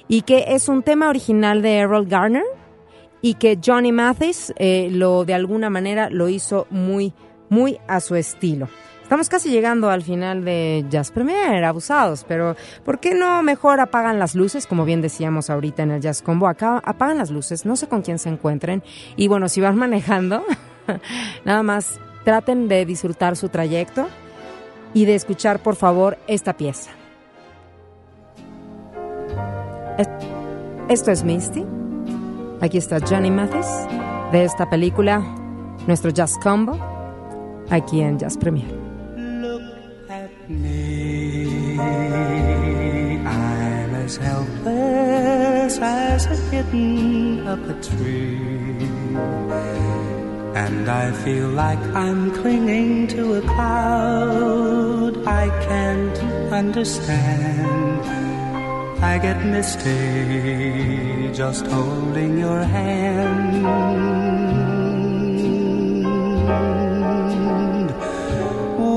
y 0.07 0.22
que 0.22 0.45
es 0.49 0.70
un 0.70 0.84
tema 0.84 1.09
original 1.09 1.61
de 1.61 1.78
Errol 1.78 2.07
Garner 2.07 2.43
y 3.22 3.36
que 3.36 3.59
Johnny 3.63 3.91
Mathis 3.91 4.53
eh, 4.57 4.89
lo 4.91 5.26
de 5.26 5.34
alguna 5.34 5.70
manera 5.70 6.09
lo 6.09 6.30
hizo 6.30 6.67
muy, 6.70 7.13
muy 7.49 7.78
a 7.88 7.99
su 7.99 8.15
estilo. 8.15 8.70
Estamos 9.10 9.28
casi 9.28 9.49
llegando 9.49 9.89
al 9.89 10.03
final 10.03 10.45
de 10.45 10.86
Jazz 10.88 11.10
Premier, 11.10 11.64
abusados, 11.66 12.24
pero 12.28 12.55
¿por 12.86 12.99
qué 12.99 13.16
no 13.16 13.41
mejor 13.41 13.80
apagan 13.80 14.20
las 14.20 14.36
luces? 14.36 14.68
Como 14.68 14.86
bien 14.86 15.01
decíamos 15.01 15.49
ahorita 15.49 15.82
en 15.82 15.89
el 15.89 15.99
Jazz 16.01 16.22
Combo, 16.22 16.47
acá 16.47 16.80
apagan 16.86 17.18
las 17.18 17.32
luces, 17.32 17.66
no 17.66 17.76
sé 17.76 17.88
con 17.88 18.03
quién 18.03 18.20
se 18.20 18.30
encuentren. 18.30 18.84
Y 19.16 19.28
bueno, 19.28 19.49
si 19.49 19.62
van 19.62 19.76
manejando, 19.80 20.43
nada 21.43 21.64
más 21.64 21.99
traten 22.24 22.68
de 22.68 22.86
disfrutar 22.86 23.36
su 23.36 23.49
trayecto 23.49 24.07
y 24.93 25.05
de 25.05 25.16
escuchar, 25.16 25.57
por 25.57 25.76
favor, 25.76 26.20
esta 26.28 26.53
pieza. 26.53 26.91
Es- 29.97 30.07
Esto 30.88 31.10
es 31.10 31.24
Misty. 31.24 31.66
Aquí 32.62 32.78
está 32.78 32.99
Johnny 32.99 33.32
Mathis 33.32 33.66
de 34.32 34.43
esta 34.43 34.70
película, 34.70 35.20
nuestro 35.88 36.12
Jazz 36.12 36.38
Combo, 36.43 36.78
aquí 37.72 38.01
en 38.01 38.20
Jazz 38.20 38.38
Premier. 38.38 38.89
Me. 40.50 41.78
I'm 43.26 43.95
as 43.95 44.18
helpless 44.18 45.78
as 45.80 46.26
a 46.26 46.38
kitten 46.50 47.47
up 47.47 47.60
a 47.70 47.74
tree. 47.82 48.89
And 50.56 50.89
I 50.89 51.12
feel 51.24 51.50
like 51.50 51.80
I'm 51.95 52.32
clinging 52.41 53.08
to 53.10 53.36
a 53.36 53.41
cloud 53.41 55.28
I 55.28 55.50
can't 55.68 56.18
understand. 56.52 58.02
I 59.02 59.18
get 59.20 59.45
misty 59.45 61.32
just 61.32 61.66
holding 61.68 62.38
your 62.39 62.64
hand 62.64 64.00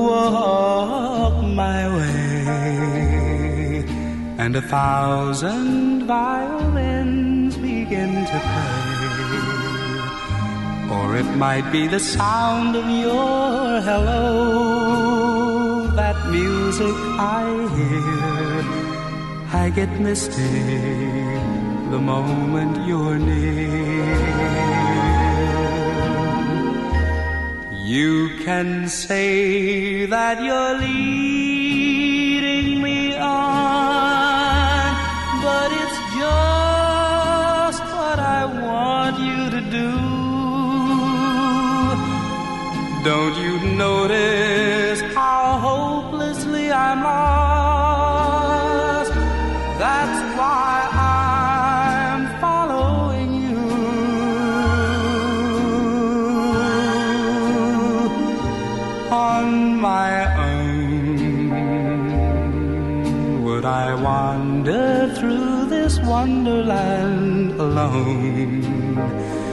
walk 0.03 0.72
my 1.55 1.87
way, 1.95 3.43
and 4.37 4.55
a 4.55 4.61
thousand 4.61 6.05
violins 6.05 7.57
begin 7.57 8.25
to 8.25 8.39
play. 8.51 8.93
Or 10.95 11.15
it 11.15 11.29
might 11.37 11.71
be 11.71 11.87
the 11.87 11.99
sound 11.99 12.75
of 12.75 12.87
your 12.89 13.81
hello, 13.89 15.87
that 15.95 16.17
music 16.29 16.95
I 17.19 17.43
hear. 17.77 18.63
I 19.63 19.69
get 19.69 19.91
misty 19.99 20.59
the 21.93 21.99
moment 21.99 22.85
you're 22.87 23.19
near. 23.19 24.63
You 27.85 28.29
can 28.43 28.87
say 28.87 30.05
that 30.05 30.41
you're 30.43 30.79
leading 30.79 31.32
Don't 43.03 43.35
you 43.35 43.59
notice 43.75 45.01
how 45.13 45.59
hopelessly 45.59 46.71
I'm 46.71 47.03
lost? 47.03 48.33
That's 49.83 50.19
why 50.37 50.87
I'm 50.93 52.21
following 52.39 53.29
you. 53.43 53.59
On 59.11 59.45
my 59.79 60.11
own, 60.49 61.43
would 63.43 63.65
I 63.65 63.93
wander 64.01 65.13
through 65.17 65.65
this 65.65 65.73
this 65.83 65.99
wonderland 66.07 67.51
alone. 67.59 69.52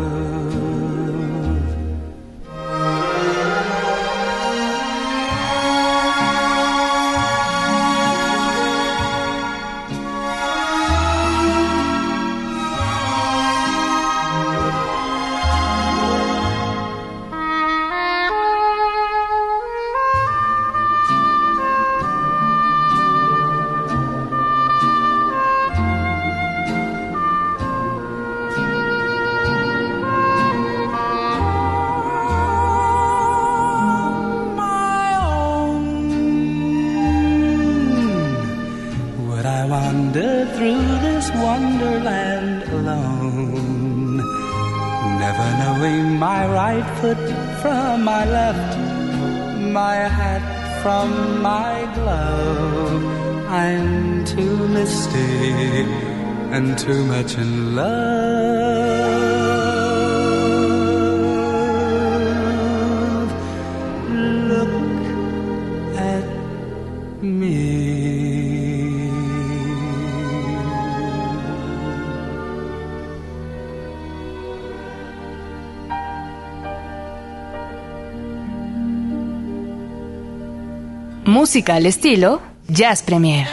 Música 81.31 81.75
al 81.75 81.85
estilo 81.85 82.41
Jazz 82.67 83.03
Premier. 83.03 83.47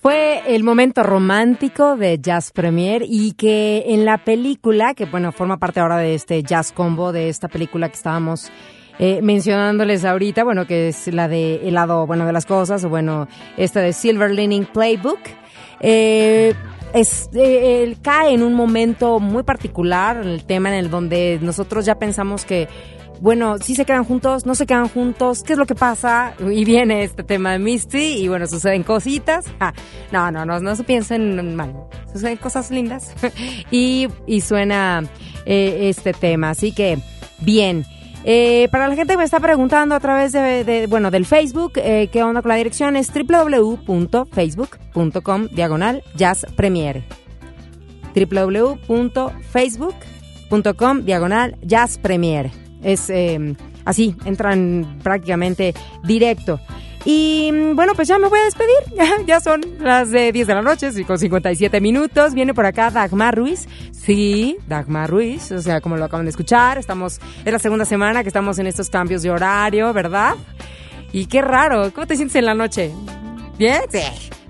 Fue 0.00 0.42
el 0.48 0.64
momento 0.64 1.04
romántico 1.04 1.96
de 1.96 2.18
Jazz 2.20 2.50
Premier 2.50 3.04
y 3.06 3.34
que 3.34 3.84
en 3.86 4.04
la 4.04 4.18
película, 4.18 4.94
que 4.94 5.04
bueno, 5.04 5.30
forma 5.30 5.58
parte 5.58 5.78
ahora 5.78 5.98
de 5.98 6.16
este 6.16 6.42
Jazz 6.42 6.72
Combo, 6.72 7.12
de 7.12 7.28
esta 7.28 7.46
película 7.46 7.88
que 7.88 7.94
estábamos 7.94 8.50
eh, 8.98 9.20
mencionándoles 9.22 10.04
ahorita, 10.04 10.42
bueno, 10.42 10.66
que 10.66 10.88
es 10.88 11.06
la 11.14 11.28
de 11.28 11.68
El 11.68 11.74
lado 11.74 12.04
bueno 12.08 12.26
de 12.26 12.32
las 12.32 12.44
cosas, 12.44 12.82
o 12.82 12.88
bueno, 12.88 13.28
esta 13.56 13.78
de 13.78 13.92
Silver 13.92 14.32
Lining 14.32 14.66
Playbook. 14.66 15.20
Eh, 15.78 16.52
es, 16.92 17.30
eh, 17.32 17.96
cae 18.02 18.34
en 18.34 18.42
un 18.42 18.54
momento 18.54 19.20
muy 19.20 19.44
particular, 19.44 20.16
el 20.16 20.44
tema 20.44 20.68
en 20.70 20.74
el 20.74 20.90
donde 20.90 21.38
nosotros 21.40 21.86
ya 21.86 21.94
pensamos 21.94 22.44
que 22.44 22.68
bueno, 23.22 23.58
sí 23.58 23.74
se 23.76 23.84
quedan 23.84 24.02
juntos, 24.04 24.46
no 24.46 24.56
se 24.56 24.66
quedan 24.66 24.88
juntos, 24.88 25.44
¿qué 25.44 25.52
es 25.52 25.58
lo 25.58 25.64
que 25.64 25.76
pasa? 25.76 26.34
Y 26.40 26.64
viene 26.64 27.04
este 27.04 27.22
tema 27.22 27.52
de 27.52 27.60
Misty 27.60 28.16
y 28.18 28.26
bueno, 28.26 28.48
suceden 28.48 28.82
cositas. 28.82 29.44
Ah, 29.60 29.72
no, 30.10 30.32
no, 30.32 30.44
no, 30.44 30.58
no 30.58 30.74
se 30.74 30.82
piensen 30.82 31.54
mal, 31.54 31.72
suceden 32.12 32.36
cosas 32.38 32.72
lindas. 32.72 33.14
y, 33.70 34.08
suena 34.40 35.04
eh, 35.46 35.88
este 35.88 36.12
tema, 36.12 36.50
así 36.50 36.72
que 36.72 36.98
bien. 37.40 37.84
Eh, 38.24 38.66
para 38.72 38.88
la 38.88 38.96
gente 38.96 39.12
que 39.14 39.18
me 39.18 39.24
está 39.24 39.38
preguntando 39.38 39.94
a 39.94 40.00
través 40.00 40.32
de, 40.32 40.64
de- 40.64 40.88
bueno, 40.88 41.12
del 41.12 41.24
Facebook, 41.24 41.74
eh, 41.76 42.08
¿qué 42.12 42.24
onda 42.24 42.42
con 42.42 42.48
la 42.48 42.56
dirección? 42.56 42.96
Es 42.96 43.12
www.facebook.com 43.14 45.46
diagonal 45.52 46.02
jazz 46.16 46.44
premiere 46.56 47.04
www.facebook.com 48.14 51.04
diagonal 51.04 51.56
jazz 51.62 51.98
premiere. 51.98 52.50
Es 52.82 53.10
eh, 53.10 53.54
así, 53.84 54.16
entran 54.24 54.98
prácticamente 55.02 55.74
directo. 56.04 56.60
Y 57.04 57.50
mm, 57.52 57.74
bueno, 57.74 57.94
pues 57.94 58.08
ya 58.08 58.18
me 58.18 58.28
voy 58.28 58.38
a 58.38 58.44
despedir. 58.44 58.72
Ya, 58.96 59.16
ya 59.26 59.40
son 59.40 59.62
las 59.80 60.10
de 60.10 60.32
10 60.32 60.46
de 60.46 60.54
la 60.54 60.62
noche, 60.62 60.90
y 60.94 61.04
con 61.04 61.18
57 61.18 61.80
minutos. 61.80 62.34
Viene 62.34 62.54
por 62.54 62.66
acá 62.66 62.90
Dagmar 62.90 63.36
Ruiz. 63.36 63.66
Sí, 63.90 64.56
Dagmar 64.68 65.10
Ruiz. 65.10 65.50
O 65.52 65.60
sea, 65.60 65.80
como 65.80 65.96
lo 65.96 66.04
acaban 66.04 66.26
de 66.26 66.30
escuchar, 66.30 66.78
estamos, 66.78 67.20
es 67.44 67.52
la 67.52 67.58
segunda 67.58 67.84
semana 67.84 68.22
que 68.22 68.28
estamos 68.28 68.58
en 68.58 68.66
estos 68.66 68.90
cambios 68.90 69.22
de 69.22 69.30
horario, 69.30 69.92
¿verdad? 69.92 70.34
Y 71.12 71.26
qué 71.26 71.42
raro. 71.42 71.92
¿Cómo 71.92 72.06
te 72.06 72.16
sientes 72.16 72.36
en 72.36 72.46
la 72.46 72.54
noche? 72.54 72.92
¿Bien? 73.58 73.80
Sí. 73.90 74.00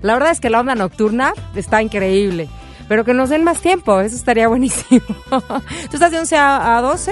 La 0.01 0.13
verdad 0.13 0.31
es 0.31 0.39
que 0.39 0.49
la 0.49 0.59
onda 0.59 0.75
nocturna 0.75 1.33
está 1.55 1.81
increíble. 1.81 2.49
Pero 2.87 3.05
que 3.05 3.13
nos 3.13 3.29
den 3.29 3.43
más 3.43 3.61
tiempo, 3.61 3.99
eso 4.01 4.15
estaría 4.15 4.47
buenísimo. 4.49 5.01
¿Tú 5.29 5.93
estás 5.93 6.11
de 6.11 6.19
11 6.19 6.35
a, 6.35 6.77
a 6.77 6.81
12? 6.81 7.11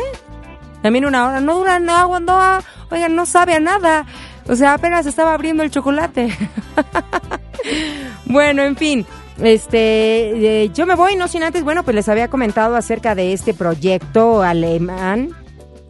También 0.81 1.05
una 1.05 1.27
hora. 1.27 1.39
No 1.41 1.57
dura 1.57 1.79
nada, 1.79 2.19
no, 2.19 2.65
oigan, 2.89 3.15
no 3.15 3.25
sabe 3.25 3.55
a 3.55 3.59
nada. 3.59 4.05
O 4.47 4.55
sea, 4.55 4.73
apenas 4.73 5.05
estaba 5.05 5.33
abriendo 5.33 5.63
el 5.63 5.71
chocolate. 5.71 6.35
bueno, 8.25 8.63
en 8.63 8.75
fin. 8.75 9.05
Este, 9.39 10.63
eh, 10.63 10.69
yo 10.73 10.85
me 10.85 10.95
voy, 10.95 11.15
no 11.15 11.27
sin 11.27 11.43
antes, 11.43 11.63
bueno, 11.63 11.83
pues 11.83 11.95
les 11.95 12.09
había 12.09 12.27
comentado 12.27 12.75
acerca 12.75 13.15
de 13.15 13.33
este 13.33 13.53
proyecto 13.53 14.43
alemán 14.43 15.29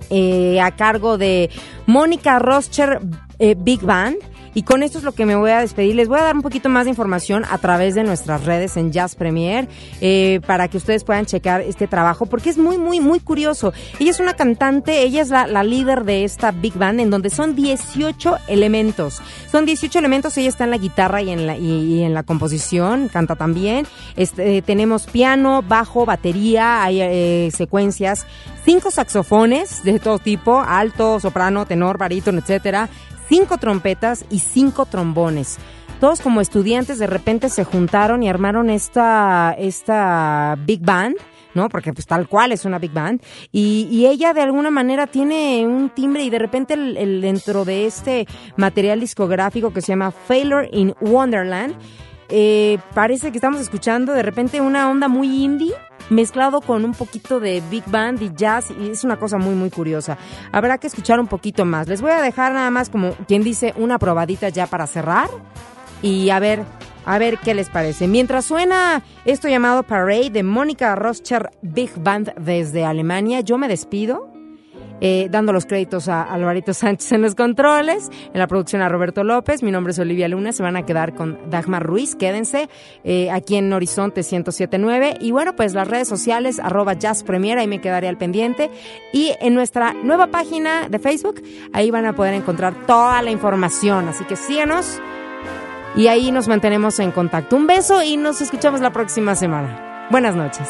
eh, 0.09 0.61
a 0.61 0.71
cargo 0.71 1.17
de 1.17 1.49
Mónica 1.85 2.39
Roscher 2.39 2.99
eh, 3.39 3.55
Big 3.57 3.81
Band. 3.81 4.17
Y 4.53 4.63
con 4.63 4.83
esto 4.83 4.97
es 4.97 5.03
lo 5.03 5.13
que 5.13 5.25
me 5.25 5.35
voy 5.35 5.51
a 5.51 5.59
despedir. 5.59 5.95
Les 5.95 6.07
voy 6.07 6.19
a 6.19 6.23
dar 6.23 6.35
un 6.35 6.41
poquito 6.41 6.69
más 6.69 6.85
de 6.85 6.89
información 6.89 7.43
a 7.49 7.57
través 7.57 7.95
de 7.95 8.03
nuestras 8.03 8.45
redes 8.45 8.77
en 8.77 8.91
Jazz 8.91 9.15
Premier 9.15 9.67
eh, 10.01 10.41
para 10.45 10.67
que 10.67 10.77
ustedes 10.77 11.03
puedan 11.03 11.25
checar 11.25 11.61
este 11.61 11.87
trabajo 11.87 12.25
porque 12.25 12.49
es 12.49 12.57
muy, 12.57 12.77
muy, 12.77 12.99
muy 12.99 13.19
curioso. 13.19 13.73
Ella 13.99 14.11
es 14.11 14.19
una 14.19 14.33
cantante, 14.33 15.03
ella 15.03 15.21
es 15.21 15.29
la, 15.29 15.61
líder 15.63 16.03
de 16.03 16.23
esta 16.23 16.51
Big 16.51 16.73
Band 16.73 16.99
en 16.99 17.09
donde 17.09 17.29
son 17.29 17.55
18 17.55 18.37
elementos. 18.47 19.21
Son 19.51 19.65
18 19.65 19.99
elementos, 19.99 20.37
ella 20.37 20.49
está 20.49 20.63
en 20.65 20.71
la 20.71 20.77
guitarra 20.77 21.21
y 21.21 21.29
en 21.29 21.47
la, 21.47 21.57
y, 21.57 21.69
y 21.69 22.03
en 22.03 22.13
la 22.13 22.23
composición, 22.23 23.07
canta 23.07 23.35
también. 23.35 23.85
Este, 24.15 24.57
eh, 24.57 24.61
tenemos 24.61 25.05
piano, 25.05 25.61
bajo, 25.61 26.05
batería, 26.05 26.83
hay 26.83 27.01
eh, 27.01 27.51
secuencias, 27.55 28.25
cinco 28.65 28.91
saxofones 28.91 29.83
de 29.83 29.99
todo 29.99 30.19
tipo, 30.19 30.59
alto, 30.59 31.19
soprano, 31.19 31.65
tenor, 31.65 31.97
barítono, 31.97 32.39
etcétera 32.39 32.89
cinco 33.31 33.57
trompetas 33.57 34.25
y 34.29 34.39
cinco 34.39 34.85
trombones. 34.85 35.57
Todos 36.01 36.19
como 36.19 36.41
estudiantes 36.41 36.99
de 36.99 37.07
repente 37.07 37.47
se 37.47 37.63
juntaron 37.63 38.23
y 38.23 38.29
armaron 38.29 38.69
esta, 38.69 39.55
esta 39.57 40.57
big 40.65 40.81
band. 40.81 41.15
¿no? 41.53 41.69
Porque 41.69 41.93
pues 41.93 42.07
tal 42.07 42.27
cual 42.27 42.51
es 42.51 42.65
una 42.65 42.77
big 42.77 42.91
band. 42.91 43.21
Y, 43.53 43.87
y 43.89 44.07
ella 44.07 44.33
de 44.33 44.41
alguna 44.41 44.69
manera 44.69 45.07
tiene 45.07 45.65
un 45.65 45.89
timbre 45.89 46.23
y 46.23 46.29
de 46.29 46.39
repente 46.39 46.73
el, 46.73 46.97
el 46.97 47.21
dentro 47.21 47.63
de 47.63 47.85
este 47.85 48.25
material 48.57 48.99
discográfico 48.99 49.71
que 49.71 49.81
se 49.81 49.93
llama 49.93 50.11
Failure 50.11 50.69
in 50.71 50.93
Wonderland, 50.99 51.75
eh, 52.31 52.79
parece 52.93 53.31
que 53.31 53.37
estamos 53.37 53.59
escuchando 53.59 54.13
de 54.13 54.23
repente 54.23 54.61
una 54.61 54.89
onda 54.89 55.07
muy 55.07 55.43
indie 55.43 55.73
mezclado 56.09 56.61
con 56.61 56.85
un 56.85 56.93
poquito 56.93 57.39
de 57.39 57.61
big 57.69 57.83
band 57.87 58.21
y 58.21 58.31
jazz 58.35 58.71
y 58.71 58.89
es 58.89 59.03
una 59.03 59.17
cosa 59.17 59.37
muy 59.37 59.55
muy 59.55 59.69
curiosa. 59.69 60.17
Habrá 60.51 60.77
que 60.77 60.87
escuchar 60.87 61.19
un 61.19 61.27
poquito 61.27 61.65
más. 61.65 61.87
Les 61.87 62.01
voy 62.01 62.11
a 62.11 62.21
dejar 62.21 62.53
nada 62.53 62.69
más 62.69 62.89
como 62.89 63.11
quien 63.27 63.43
dice 63.43 63.73
una 63.77 63.99
probadita 63.99 64.49
ya 64.49 64.67
para 64.67 64.87
cerrar 64.87 65.29
y 66.01 66.29
a 66.29 66.39
ver 66.39 66.63
a 67.05 67.17
ver 67.17 67.37
qué 67.39 67.53
les 67.53 67.69
parece. 67.69 68.07
Mientras 68.07 68.45
suena 68.45 69.03
esto 69.25 69.47
llamado 69.47 69.83
Parade 69.83 70.29
de 70.29 70.43
Mónica 70.43 70.95
Roscher 70.95 71.49
Big 71.61 71.91
Band 71.97 72.33
desde 72.37 72.85
Alemania, 72.85 73.41
yo 73.41 73.57
me 73.57 73.67
despido. 73.67 74.30
Eh, 75.01 75.27
dando 75.31 75.51
los 75.51 75.65
créditos 75.65 76.07
a 76.07 76.21
Alvarito 76.21 76.73
Sánchez 76.75 77.11
en 77.11 77.23
los 77.23 77.35
controles, 77.35 78.09
en 78.33 78.39
la 78.39 78.47
producción 78.47 78.81
a 78.81 78.89
Roberto 78.89 79.23
López, 79.23 79.63
mi 79.63 79.71
nombre 79.71 79.91
es 79.91 79.99
Olivia 79.99 80.27
Luna, 80.27 80.51
se 80.51 80.61
van 80.61 80.77
a 80.77 80.85
quedar 80.85 81.15
con 81.15 81.39
Dagmar 81.49 81.83
Ruiz, 81.83 82.15
quédense 82.15 82.69
eh, 83.03 83.31
aquí 83.31 83.55
en 83.55 83.73
Horizonte 83.73 84.21
1079 84.21 85.17
y 85.19 85.31
bueno, 85.31 85.55
pues 85.55 85.73
las 85.73 85.87
redes 85.87 86.07
sociales, 86.07 86.59
arroba 86.59 86.93
Jazz 86.93 87.23
Premier, 87.23 87.57
ahí 87.57 87.67
me 87.67 87.81
quedaré 87.81 88.07
al 88.07 88.17
pendiente. 88.17 88.69
Y 89.11 89.33
en 89.41 89.55
nuestra 89.55 89.93
nueva 89.93 90.27
página 90.27 90.87
de 90.87 90.99
Facebook, 90.99 91.41
ahí 91.73 91.91
van 91.91 92.05
a 92.05 92.13
poder 92.13 92.33
encontrar 92.33 92.85
toda 92.85 93.21
la 93.21 93.31
información, 93.31 94.07
así 94.07 94.23
que 94.25 94.35
síganos. 94.35 94.99
Y 95.95 96.07
ahí 96.07 96.31
nos 96.31 96.47
mantenemos 96.47 96.99
en 96.99 97.11
contacto. 97.11 97.55
Un 97.55 97.67
beso 97.67 98.01
y 98.01 98.15
nos 98.17 98.41
escuchamos 98.41 98.79
la 98.81 98.93
próxima 98.93 99.35
semana. 99.35 100.07
Buenas 100.09 100.35
noches. 100.35 100.69